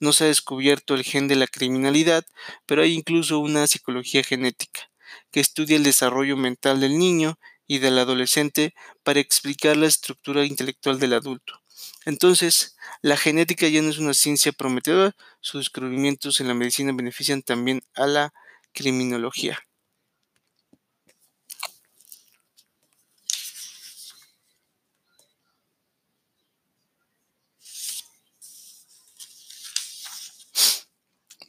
No 0.00 0.12
se 0.12 0.24
ha 0.24 0.26
descubierto 0.28 0.94
el 0.94 1.04
gen 1.04 1.28
de 1.28 1.36
la 1.36 1.46
criminalidad, 1.46 2.24
pero 2.66 2.82
hay 2.82 2.94
incluso 2.94 3.38
una 3.38 3.66
psicología 3.66 4.22
genética, 4.22 4.90
que 5.30 5.40
estudia 5.40 5.76
el 5.76 5.84
desarrollo 5.84 6.36
mental 6.36 6.80
del 6.80 6.98
niño 6.98 7.38
y 7.66 7.78
del 7.78 7.98
adolescente 7.98 8.74
para 9.02 9.20
explicar 9.20 9.76
la 9.76 9.86
estructura 9.86 10.44
intelectual 10.44 10.98
del 10.98 11.14
adulto. 11.14 11.60
Entonces, 12.04 12.76
la 13.02 13.16
genética 13.16 13.68
ya 13.68 13.82
no 13.82 13.90
es 13.90 13.98
una 13.98 14.14
ciencia 14.14 14.52
prometedora, 14.52 15.14
sus 15.40 15.60
descubrimientos 15.60 16.40
en 16.40 16.48
la 16.48 16.54
medicina 16.54 16.92
benefician 16.92 17.42
también 17.42 17.82
a 17.94 18.06
la 18.06 18.32
criminología. 18.72 19.58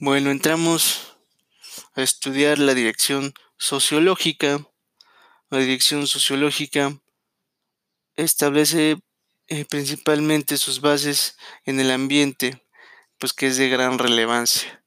Bueno, 0.01 0.31
entramos 0.31 1.17
a 1.93 2.01
estudiar 2.01 2.57
la 2.57 2.73
dirección 2.73 3.33
sociológica. 3.57 4.65
La 5.49 5.57
dirección 5.57 6.07
sociológica 6.07 6.97
establece 8.15 8.95
eh, 9.47 9.65
principalmente 9.65 10.55
sus 10.55 10.79
bases 10.79 11.35
en 11.65 11.81
el 11.81 11.91
ambiente, 11.91 12.65
pues 13.17 13.33
que 13.33 13.47
es 13.47 13.57
de 13.57 13.67
gran 13.67 13.99
relevancia. 13.99 14.85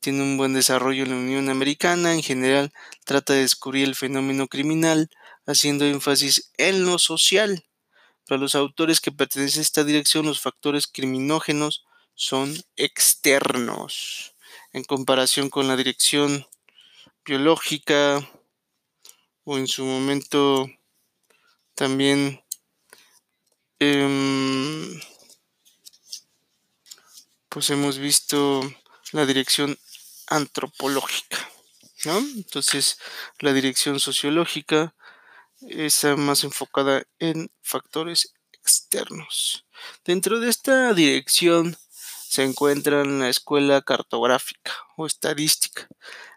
Tiene 0.00 0.22
un 0.22 0.38
buen 0.38 0.54
desarrollo 0.54 1.02
en 1.02 1.10
la 1.10 1.16
Unión 1.16 1.50
Americana, 1.50 2.14
en 2.14 2.22
general 2.22 2.72
trata 3.04 3.34
de 3.34 3.40
descubrir 3.40 3.86
el 3.86 3.96
fenómeno 3.96 4.48
criminal, 4.48 5.10
haciendo 5.44 5.84
énfasis 5.84 6.52
en 6.56 6.86
lo 6.86 6.98
social. 6.98 7.66
Para 8.26 8.40
los 8.40 8.54
autores 8.54 9.02
que 9.02 9.12
pertenecen 9.12 9.60
a 9.60 9.62
esta 9.62 9.84
dirección, 9.84 10.24
los 10.24 10.40
factores 10.40 10.86
criminógenos 10.86 11.84
son 12.14 12.54
externos, 12.76 14.34
en 14.72 14.84
comparación 14.84 15.50
con 15.50 15.68
la 15.68 15.76
dirección 15.76 16.46
biológica 17.24 18.28
o 19.44 19.58
en 19.58 19.66
su 19.66 19.84
momento 19.84 20.68
también 21.74 22.42
Em, 23.84 25.00
pues 27.48 27.68
hemos 27.70 27.98
visto 27.98 28.62
la 29.10 29.26
dirección 29.26 29.76
antropológica, 30.28 31.50
¿no? 32.04 32.18
Entonces, 32.18 33.00
la 33.40 33.52
dirección 33.52 33.98
sociológica 33.98 34.94
está 35.62 36.14
más 36.14 36.44
enfocada 36.44 37.02
en 37.18 37.50
factores 37.60 38.34
externos. 38.52 39.66
Dentro 40.04 40.38
de 40.38 40.50
esta 40.50 40.94
dirección 40.94 41.76
se 42.32 42.44
encuentra 42.44 43.04
la 43.04 43.28
escuela 43.28 43.82
cartográfica 43.82 44.72
o 44.96 45.04
estadística. 45.04 45.86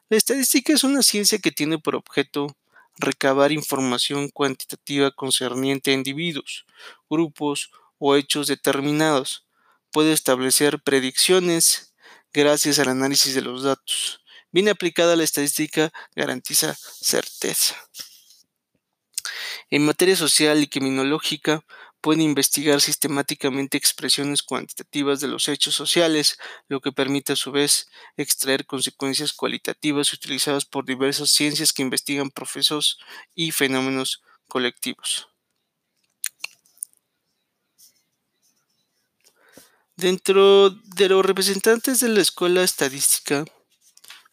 La 0.09 0.17
estadística 0.17 0.73
es 0.73 0.83
una 0.83 1.01
ciencia 1.01 1.39
que 1.39 1.51
tiene 1.51 1.79
por 1.79 1.95
objeto 1.95 2.53
recabar 2.97 3.53
información 3.53 4.27
cuantitativa 4.27 5.09
concerniente 5.11 5.91
a 5.91 5.93
individuos, 5.93 6.65
grupos 7.09 7.71
o 7.97 8.17
hechos 8.17 8.47
determinados. 8.47 9.47
Puede 9.89 10.11
establecer 10.11 10.81
predicciones 10.81 11.93
gracias 12.33 12.77
al 12.79 12.89
análisis 12.89 13.33
de 13.33 13.43
los 13.43 13.63
datos. 13.63 14.19
Bien 14.51 14.67
aplicada 14.67 15.15
la 15.15 15.23
estadística 15.23 15.93
garantiza 16.13 16.75
certeza. 16.99 17.73
En 19.69 19.85
materia 19.85 20.17
social 20.17 20.61
y 20.61 20.67
criminológica, 20.67 21.63
puede 22.05 22.21
investigar 22.21 22.81
sistemáticamente 22.81 23.77
expresiones 23.77 24.43
cuantitativas 24.43 25.21
de 25.21 25.27
los 25.27 25.47
hechos 25.47 25.73
sociales, 25.73 26.37
lo 26.67 26.79
que 26.79 26.91
permite 26.91 27.33
a 27.33 27.35
su 27.35 27.51
vez 27.51 27.89
extraer 28.15 28.67
consecuencias 28.67 29.33
cualitativas 29.33 30.13
utilizadas 30.13 30.65
por 30.65 30.85
diversas 30.85 31.31
ciencias 31.31 31.73
que 31.73 31.81
investigan 31.81 32.29
procesos 32.29 32.99
y 33.33 33.53
fenómenos 33.53 34.21
colectivos. 34.47 35.29
Dentro 39.95 40.69
de 40.69 41.09
los 41.09 41.25
representantes 41.25 42.01
de 42.01 42.09
la 42.09 42.21
escuela 42.21 42.61
estadística, 42.61 43.45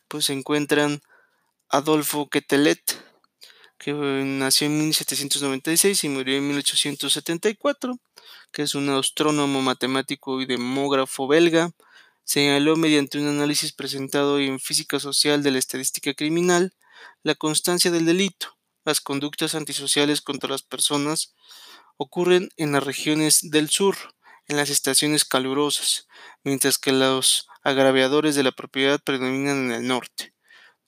pues 0.09 0.27
se 0.27 0.35
encuentran 0.35 1.01
Adolfo 1.71 2.29
Quetelet, 2.29 3.02
que 3.83 3.93
nació 3.93 4.69
en 4.69 4.79
1796 4.79 6.05
y 6.05 6.09
murió 6.09 6.37
en 6.37 6.47
1874, 6.47 7.99
que 8.53 8.63
es 8.63 8.77
un 8.77 8.89
astrónomo, 8.91 9.61
matemático 9.61 10.41
y 10.41 10.47
demógrafo 10.47 11.27
belga, 11.27 11.73
señaló 12.23 12.77
mediante 12.77 13.19
un 13.19 13.27
análisis 13.27 13.73
presentado 13.73 14.39
en 14.39 14.61
Física 14.61 15.01
Social 15.01 15.43
de 15.43 15.51
la 15.51 15.59
Estadística 15.59 16.15
Criminal 16.15 16.73
la 17.25 17.35
constancia 17.35 17.91
del 17.91 18.07
delito. 18.07 18.57
Las 18.85 19.01
conductas 19.01 19.57
antisociales 19.57 20.21
contra 20.21 20.49
las 20.49 20.63
personas 20.63 21.35
ocurren 21.97 22.51
en 22.57 22.71
las 22.71 22.85
regiones 22.85 23.51
del 23.51 23.69
sur, 23.69 23.97
en 24.47 24.59
las 24.59 24.71
estaciones 24.71 25.25
calurosas, 25.25 26.07
mientras 26.45 26.79
que 26.79 26.93
los 26.93 27.49
agraviadores 27.65 28.37
de 28.37 28.45
la 28.45 28.53
propiedad 28.53 29.01
predominan 29.03 29.67
en 29.67 29.73
el 29.73 29.89
norte, 29.89 30.35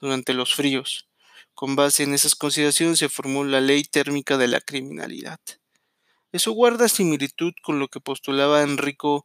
durante 0.01 0.33
los 0.33 0.55
fríos. 0.55 1.09
Con 1.55 1.77
base 1.77 2.03
en 2.03 2.15
esas 2.15 2.35
consideraciones 2.35 2.99
se 2.99 3.09
formó 3.09 3.45
la 3.45 3.61
ley 3.61 3.85
térmica 3.85 4.37
de 4.37 4.49
la 4.49 4.61
criminalidad. 4.61 5.39
Eso 6.33 6.51
guarda 6.51 6.89
similitud 6.89 7.55
con 7.63 7.79
lo 7.79 7.87
que 7.87 8.01
postulaba 8.01 8.63
Enrico 8.63 9.25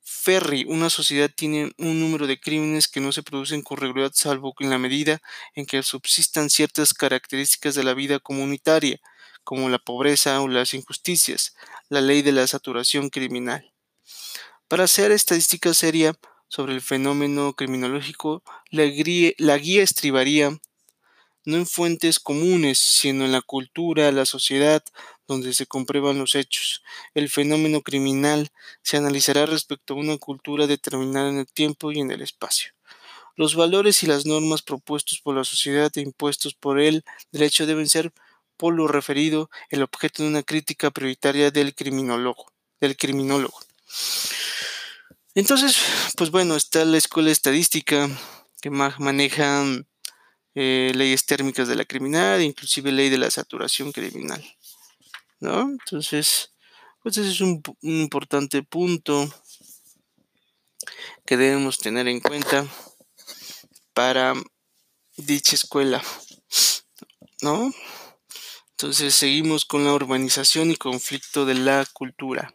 Ferri. 0.00 0.64
Una 0.68 0.88
sociedad 0.88 1.28
tiene 1.34 1.72
un 1.76 2.00
número 2.00 2.28
de 2.28 2.40
crímenes 2.40 2.86
que 2.86 3.00
no 3.00 3.10
se 3.10 3.24
producen 3.24 3.62
con 3.62 3.76
regularidad 3.76 4.12
salvo 4.14 4.54
en 4.60 4.70
la 4.70 4.78
medida 4.78 5.20
en 5.54 5.66
que 5.66 5.82
subsistan 5.82 6.48
ciertas 6.48 6.94
características 6.94 7.74
de 7.74 7.82
la 7.82 7.92
vida 7.92 8.20
comunitaria, 8.20 9.00
como 9.42 9.68
la 9.68 9.78
pobreza 9.78 10.40
o 10.40 10.46
las 10.46 10.74
injusticias, 10.74 11.56
la 11.88 12.00
ley 12.00 12.22
de 12.22 12.32
la 12.32 12.46
saturación 12.46 13.10
criminal. 13.10 13.72
Para 14.68 14.84
hacer 14.84 15.10
estadística 15.10 15.74
seria 15.74 16.14
sobre 16.46 16.72
el 16.72 16.82
fenómeno 16.82 17.54
criminológico, 17.54 18.42
la 18.70 18.84
guía 18.86 19.82
estribaría 19.82 20.58
no 21.48 21.56
en 21.56 21.66
fuentes 21.66 22.18
comunes, 22.20 22.78
sino 22.78 23.24
en 23.24 23.32
la 23.32 23.40
cultura, 23.40 24.12
la 24.12 24.26
sociedad, 24.26 24.84
donde 25.26 25.54
se 25.54 25.64
comprueban 25.66 26.18
los 26.18 26.34
hechos. 26.34 26.82
El 27.14 27.30
fenómeno 27.30 27.80
criminal 27.80 28.50
se 28.82 28.98
analizará 28.98 29.46
respecto 29.46 29.94
a 29.94 29.96
una 29.96 30.18
cultura 30.18 30.66
determinada 30.66 31.30
en 31.30 31.38
el 31.38 31.46
tiempo 31.46 31.90
y 31.90 32.00
en 32.00 32.10
el 32.10 32.20
espacio. 32.20 32.72
Los 33.34 33.54
valores 33.54 34.02
y 34.02 34.06
las 34.06 34.26
normas 34.26 34.60
propuestos 34.60 35.20
por 35.22 35.36
la 35.36 35.44
sociedad 35.44 35.90
e 35.94 36.02
impuestos 36.02 36.52
por 36.52 36.78
el 36.78 37.02
derecho 37.32 37.64
deben 37.64 37.88
ser, 37.88 38.12
por 38.58 38.74
lo 38.74 38.86
referido, 38.86 39.48
el 39.70 39.82
objeto 39.82 40.22
de 40.22 40.28
una 40.28 40.42
crítica 40.42 40.90
prioritaria 40.90 41.50
del 41.50 41.74
criminólogo. 41.74 42.52
Del 42.78 42.94
criminólogo. 42.98 43.58
Entonces, 45.34 45.78
pues 46.14 46.30
bueno, 46.30 46.56
está 46.56 46.84
la 46.84 46.98
escuela 46.98 47.30
estadística 47.30 48.10
que 48.60 48.68
maneja 48.68 49.64
eh, 50.60 50.90
leyes 50.92 51.24
térmicas 51.24 51.68
de 51.68 51.76
la 51.76 51.84
criminalidad, 51.84 52.40
inclusive 52.40 52.90
ley 52.90 53.10
de 53.10 53.18
la 53.18 53.30
saturación 53.30 53.92
criminal. 53.92 54.44
¿no? 55.38 55.60
Entonces, 55.60 56.52
pues 57.00 57.16
ese 57.16 57.30
es 57.30 57.40
un, 57.40 57.62
un 57.80 58.00
importante 58.00 58.64
punto 58.64 59.32
que 61.24 61.36
debemos 61.36 61.78
tener 61.78 62.08
en 62.08 62.18
cuenta 62.18 62.66
para 63.94 64.34
dicha 65.16 65.54
escuela. 65.54 66.02
¿No? 67.40 67.72
Entonces 68.72 69.14
seguimos 69.14 69.64
con 69.64 69.84
la 69.84 69.92
urbanización 69.92 70.72
y 70.72 70.76
conflicto 70.76 71.46
de 71.46 71.54
la 71.54 71.86
cultura. 71.92 72.52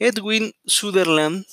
Edwin 0.00 0.52
Sutherland, 0.64 1.46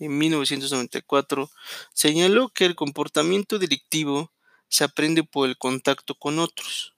en 0.00 0.18
1994, 0.18 1.50
señaló 1.94 2.50
que 2.50 2.66
el 2.66 2.74
comportamiento 2.74 3.58
delictivo 3.58 4.30
se 4.70 4.84
aprende 4.84 5.24
por 5.24 5.48
el 5.48 5.58
contacto 5.58 6.14
con 6.14 6.38
otros, 6.38 6.94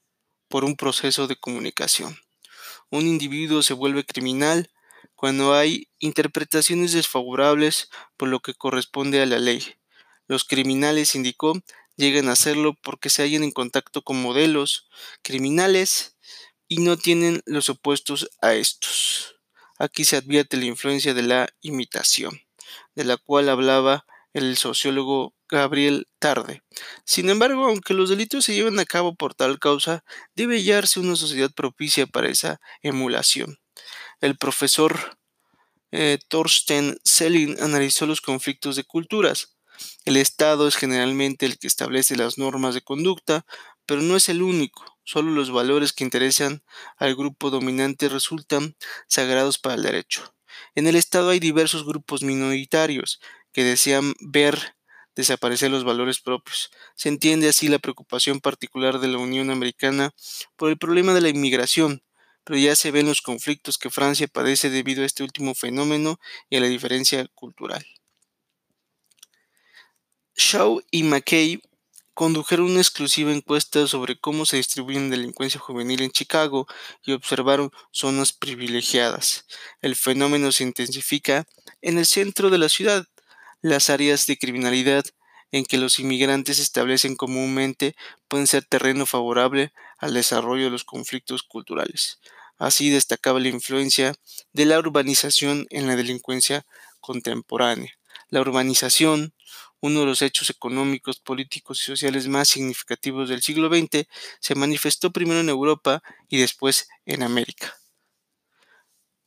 por 0.47 0.63
un 0.63 0.77
proceso 0.77 1.27
de 1.27 1.35
comunicación. 1.35 2.17
Un 2.89 3.07
individuo 3.07 3.63
se 3.63 3.73
vuelve 3.73 4.05
criminal 4.05 4.71
cuando 5.15 5.53
hay 5.55 5.89
interpretaciones 5.99 6.93
desfavorables 6.93 7.89
por 8.15 8.29
lo 8.29 8.39
que 8.39 8.53
corresponde 8.53 9.21
a 9.21 9.25
la 9.25 9.39
ley. 9.39 9.75
Los 10.27 10.45
criminales, 10.45 11.15
indicó, 11.15 11.59
llegan 11.95 12.29
a 12.29 12.33
hacerlo 12.33 12.75
porque 12.81 13.09
se 13.09 13.23
hallan 13.23 13.43
en 13.43 13.51
contacto 13.51 14.03
con 14.03 14.21
modelos 14.21 14.87
criminales 15.21 16.15
y 16.67 16.77
no 16.77 16.97
tienen 16.97 17.41
los 17.45 17.69
opuestos 17.69 18.29
a 18.41 18.53
estos. 18.53 19.35
Aquí 19.79 20.05
se 20.05 20.17
advierte 20.17 20.57
la 20.57 20.65
influencia 20.65 21.13
de 21.13 21.23
la 21.23 21.49
imitación, 21.61 22.41
de 22.95 23.03
la 23.03 23.17
cual 23.17 23.49
hablaba 23.49 24.05
el 24.33 24.57
sociólogo 24.57 25.35
Gabriel 25.47 26.07
Tarde. 26.19 26.63
Sin 27.05 27.29
embargo, 27.29 27.65
aunque 27.65 27.93
los 27.93 28.09
delitos 28.09 28.45
se 28.45 28.55
lleven 28.55 28.79
a 28.79 28.85
cabo 28.85 29.15
por 29.15 29.35
tal 29.35 29.59
causa, 29.59 30.03
debe 30.35 30.57
hallarse 30.57 30.99
una 30.99 31.15
sociedad 31.15 31.51
propicia 31.55 32.07
para 32.07 32.29
esa 32.29 32.59
emulación. 32.81 33.59
El 34.19 34.37
profesor 34.37 35.17
eh, 35.91 36.17
Thorsten 36.27 36.97
Selling 37.03 37.61
analizó 37.61 38.07
los 38.07 38.21
conflictos 38.21 38.75
de 38.75 38.83
culturas. 38.83 39.55
El 40.05 40.17
Estado 40.17 40.67
es 40.67 40.75
generalmente 40.75 41.45
el 41.45 41.59
que 41.59 41.67
establece 41.67 42.15
las 42.15 42.37
normas 42.37 42.73
de 42.73 42.81
conducta, 42.81 43.45
pero 43.85 44.01
no 44.01 44.15
es 44.15 44.29
el 44.29 44.41
único. 44.41 44.85
Solo 45.03 45.31
los 45.31 45.51
valores 45.51 45.93
que 45.93 46.03
interesan 46.03 46.63
al 46.97 47.15
grupo 47.15 47.49
dominante 47.49 48.09
resultan 48.09 48.75
sagrados 49.07 49.59
para 49.59 49.75
el 49.75 49.83
derecho. 49.83 50.33
En 50.75 50.87
el 50.87 50.95
Estado 50.95 51.29
hay 51.29 51.39
diversos 51.39 51.85
grupos 51.85 52.23
minoritarios 52.23 53.19
que 53.53 53.63
desean 53.63 54.13
ver 54.19 54.75
desaparecer 55.15 55.71
los 55.71 55.83
valores 55.83 56.19
propios. 56.19 56.71
Se 56.95 57.09
entiende 57.09 57.47
así 57.47 57.67
la 57.67 57.79
preocupación 57.79 58.39
particular 58.41 58.99
de 58.99 59.07
la 59.07 59.19
Unión 59.19 59.51
Americana 59.51 60.11
por 60.55 60.69
el 60.69 60.77
problema 60.77 61.13
de 61.13 61.21
la 61.21 61.29
inmigración, 61.29 62.03
pero 62.43 62.59
ya 62.59 62.75
se 62.75 62.91
ven 62.91 63.05
los 63.05 63.21
conflictos 63.21 63.77
que 63.77 63.89
Francia 63.89 64.27
padece 64.27 64.69
debido 64.69 65.03
a 65.03 65.05
este 65.05 65.23
último 65.23 65.55
fenómeno 65.55 66.19
y 66.49 66.57
a 66.57 66.61
la 66.61 66.67
diferencia 66.67 67.27
cultural. 67.35 67.85
Shaw 70.35 70.81
y 70.89 71.03
McKay 71.03 71.61
condujeron 72.13 72.71
una 72.71 72.81
exclusiva 72.81 73.31
encuesta 73.31 73.87
sobre 73.87 74.19
cómo 74.19 74.45
se 74.45 74.57
distribuye 74.57 74.99
la 74.99 75.09
delincuencia 75.09 75.59
juvenil 75.59 76.01
en 76.01 76.11
Chicago 76.11 76.67
y 77.03 77.13
observaron 77.13 77.71
zonas 77.91 78.33
privilegiadas. 78.33 79.45
El 79.81 79.95
fenómeno 79.95 80.51
se 80.51 80.63
intensifica 80.63 81.45
en 81.81 81.97
el 81.97 82.05
centro 82.05 82.49
de 82.49 82.57
la 82.57 82.69
ciudad, 82.69 83.07
las 83.63 83.89
áreas 83.89 84.27
de 84.27 84.37
criminalidad 84.37 85.05
en 85.53 85.63
que 85.63 85.77
los 85.77 85.97
inmigrantes 85.97 86.57
se 86.57 86.63
establecen 86.63 87.15
comúnmente 87.15 87.95
pueden 88.27 88.45
ser 88.45 88.65
terreno 88.65 89.05
favorable 89.05 89.71
al 89.97 90.13
desarrollo 90.13 90.65
de 90.65 90.69
los 90.69 90.83
conflictos 90.83 91.43
culturales. 91.43 92.19
Así 92.57 92.89
destacaba 92.89 93.39
la 93.39 93.47
influencia 93.47 94.15
de 94.51 94.65
la 94.65 94.77
urbanización 94.77 95.65
en 95.69 95.87
la 95.87 95.95
delincuencia 95.95 96.65
contemporánea. 96.99 97.93
La 98.29 98.41
urbanización, 98.41 99.33
uno 99.79 100.01
de 100.01 100.05
los 100.07 100.21
hechos 100.21 100.49
económicos, 100.49 101.21
políticos 101.21 101.81
y 101.81 101.85
sociales 101.85 102.27
más 102.27 102.49
significativos 102.49 103.29
del 103.29 103.41
siglo 103.41 103.69
XX, 103.69 104.07
se 104.41 104.55
manifestó 104.55 105.11
primero 105.13 105.39
en 105.39 105.49
Europa 105.49 106.03
y 106.27 106.37
después 106.37 106.89
en 107.05 107.23
América 107.23 107.73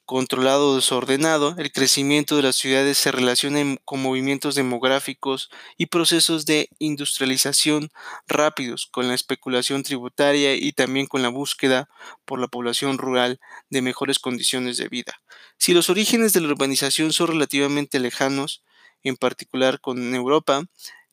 controlado 0.06 0.70
o 0.70 0.76
desordenado, 0.76 1.54
el 1.58 1.72
crecimiento 1.72 2.36
de 2.36 2.42
las 2.42 2.56
ciudades 2.56 2.96
se 2.98 3.12
relaciona 3.12 3.76
con 3.84 4.00
movimientos 4.00 4.54
demográficos 4.54 5.50
y 5.76 5.86
procesos 5.86 6.46
de 6.46 6.68
industrialización 6.78 7.90
rápidos, 8.28 8.86
con 8.86 9.08
la 9.08 9.14
especulación 9.14 9.82
tributaria 9.82 10.54
y 10.54 10.72
también 10.72 11.06
con 11.06 11.22
la 11.22 11.28
búsqueda 11.28 11.88
por 12.24 12.40
la 12.40 12.48
población 12.48 12.98
rural 12.98 13.40
de 13.70 13.82
mejores 13.82 14.18
condiciones 14.18 14.76
de 14.78 14.88
vida. 14.88 15.20
Si 15.58 15.74
los 15.74 15.90
orígenes 15.90 16.32
de 16.32 16.40
la 16.40 16.48
urbanización 16.48 17.12
son 17.12 17.28
relativamente 17.28 17.98
lejanos, 18.00 18.62
en 19.02 19.16
particular 19.16 19.80
con 19.80 20.14
Europa, 20.14 20.62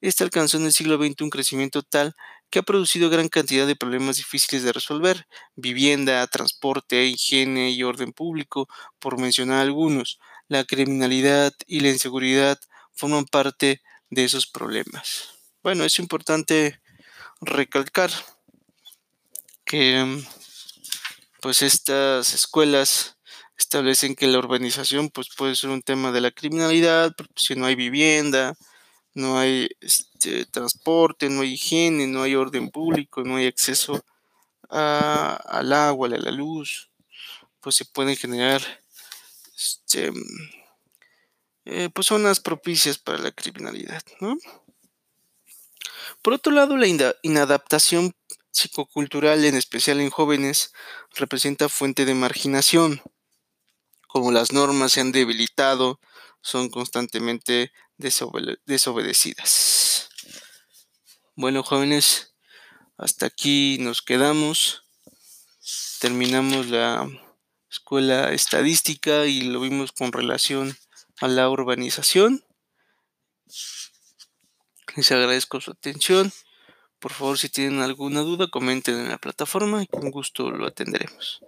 Este 0.01 0.23
alcanzó 0.25 0.57
en 0.57 0.65
el 0.65 0.73
siglo 0.73 0.97
XX 0.97 1.21
un 1.21 1.29
crecimiento 1.29 1.81
tal 1.81 2.13
que 2.53 2.59
ha 2.59 2.61
producido 2.61 3.09
gran 3.09 3.29
cantidad 3.29 3.65
de 3.65 3.75
problemas 3.75 4.17
difíciles 4.17 4.61
de 4.61 4.71
resolver, 4.71 5.25
vivienda, 5.55 6.27
transporte, 6.27 7.03
higiene 7.05 7.71
y 7.71 7.81
orden 7.81 8.13
público, 8.13 8.69
por 8.99 9.17
mencionar 9.17 9.61
algunos. 9.61 10.19
La 10.49 10.63
criminalidad 10.63 11.51
y 11.65 11.79
la 11.79 11.89
inseguridad 11.89 12.59
forman 12.91 13.25
parte 13.25 13.81
de 14.11 14.25
esos 14.25 14.45
problemas. 14.45 15.29
Bueno, 15.63 15.83
es 15.83 15.97
importante 15.97 16.79
recalcar 17.41 18.11
que 19.65 20.23
pues 21.41 21.63
estas 21.63 22.35
escuelas 22.35 23.17
establecen 23.57 24.13
que 24.13 24.27
la 24.27 24.37
urbanización 24.37 25.09
pues 25.09 25.29
puede 25.35 25.55
ser 25.55 25.71
un 25.71 25.81
tema 25.81 26.11
de 26.11 26.21
la 26.21 26.29
criminalidad, 26.29 27.15
si 27.35 27.55
no 27.55 27.65
hay 27.65 27.73
vivienda, 27.73 28.53
no 29.13 29.37
hay 29.37 29.69
este, 29.81 30.45
transporte, 30.45 31.29
no 31.29 31.41
hay 31.41 31.53
higiene, 31.53 32.07
no 32.07 32.23
hay 32.23 32.35
orden 32.35 32.69
público, 32.69 33.23
no 33.23 33.35
hay 33.37 33.47
acceso 33.47 34.03
al 34.69 35.73
agua, 35.73 36.07
a 36.07 36.11
la 36.11 36.31
luz, 36.31 36.89
pues 37.59 37.75
se 37.75 37.85
pueden 37.85 38.15
generar 38.15 38.61
este, 39.55 40.11
eh, 41.65 41.89
pues 41.93 42.07
zonas 42.07 42.39
propicias 42.39 42.97
para 42.97 43.19
la 43.19 43.31
criminalidad. 43.31 44.03
Por 46.21 46.33
otro 46.33 46.51
lado, 46.51 46.75
la 46.77 46.87
inadaptación 47.21 48.15
psicocultural, 48.51 49.45
en 49.45 49.55
especial 49.55 49.99
en 49.99 50.09
jóvenes, 50.09 50.73
representa 51.15 51.69
fuente 51.69 52.05
de 52.05 52.13
marginación. 52.13 53.01
Como 54.07 54.31
las 54.31 54.51
normas 54.51 54.93
se 54.93 55.01
han 55.01 55.11
debilitado, 55.11 55.99
son 56.41 56.69
constantemente 56.69 57.71
desobedecidas. 58.03 60.09
Bueno, 61.35 61.63
jóvenes, 61.63 62.35
hasta 62.97 63.25
aquí 63.25 63.77
nos 63.79 64.01
quedamos. 64.01 64.83
Terminamos 65.99 66.67
la 66.67 67.09
escuela 67.71 68.31
estadística 68.31 69.25
y 69.25 69.41
lo 69.41 69.61
vimos 69.61 69.93
con 69.93 70.11
relación 70.11 70.77
a 71.21 71.27
la 71.27 71.49
urbanización. 71.49 72.45
Les 74.95 75.11
agradezco 75.11 75.59
su 75.59 75.71
atención. 75.71 76.31
Por 76.99 77.13
favor, 77.13 77.39
si 77.39 77.49
tienen 77.49 77.81
alguna 77.81 78.21
duda, 78.21 78.47
comenten 78.47 78.99
en 78.99 79.09
la 79.09 79.17
plataforma 79.17 79.81
y 79.81 79.87
con 79.87 80.11
gusto 80.11 80.51
lo 80.51 80.67
atenderemos. 80.67 81.41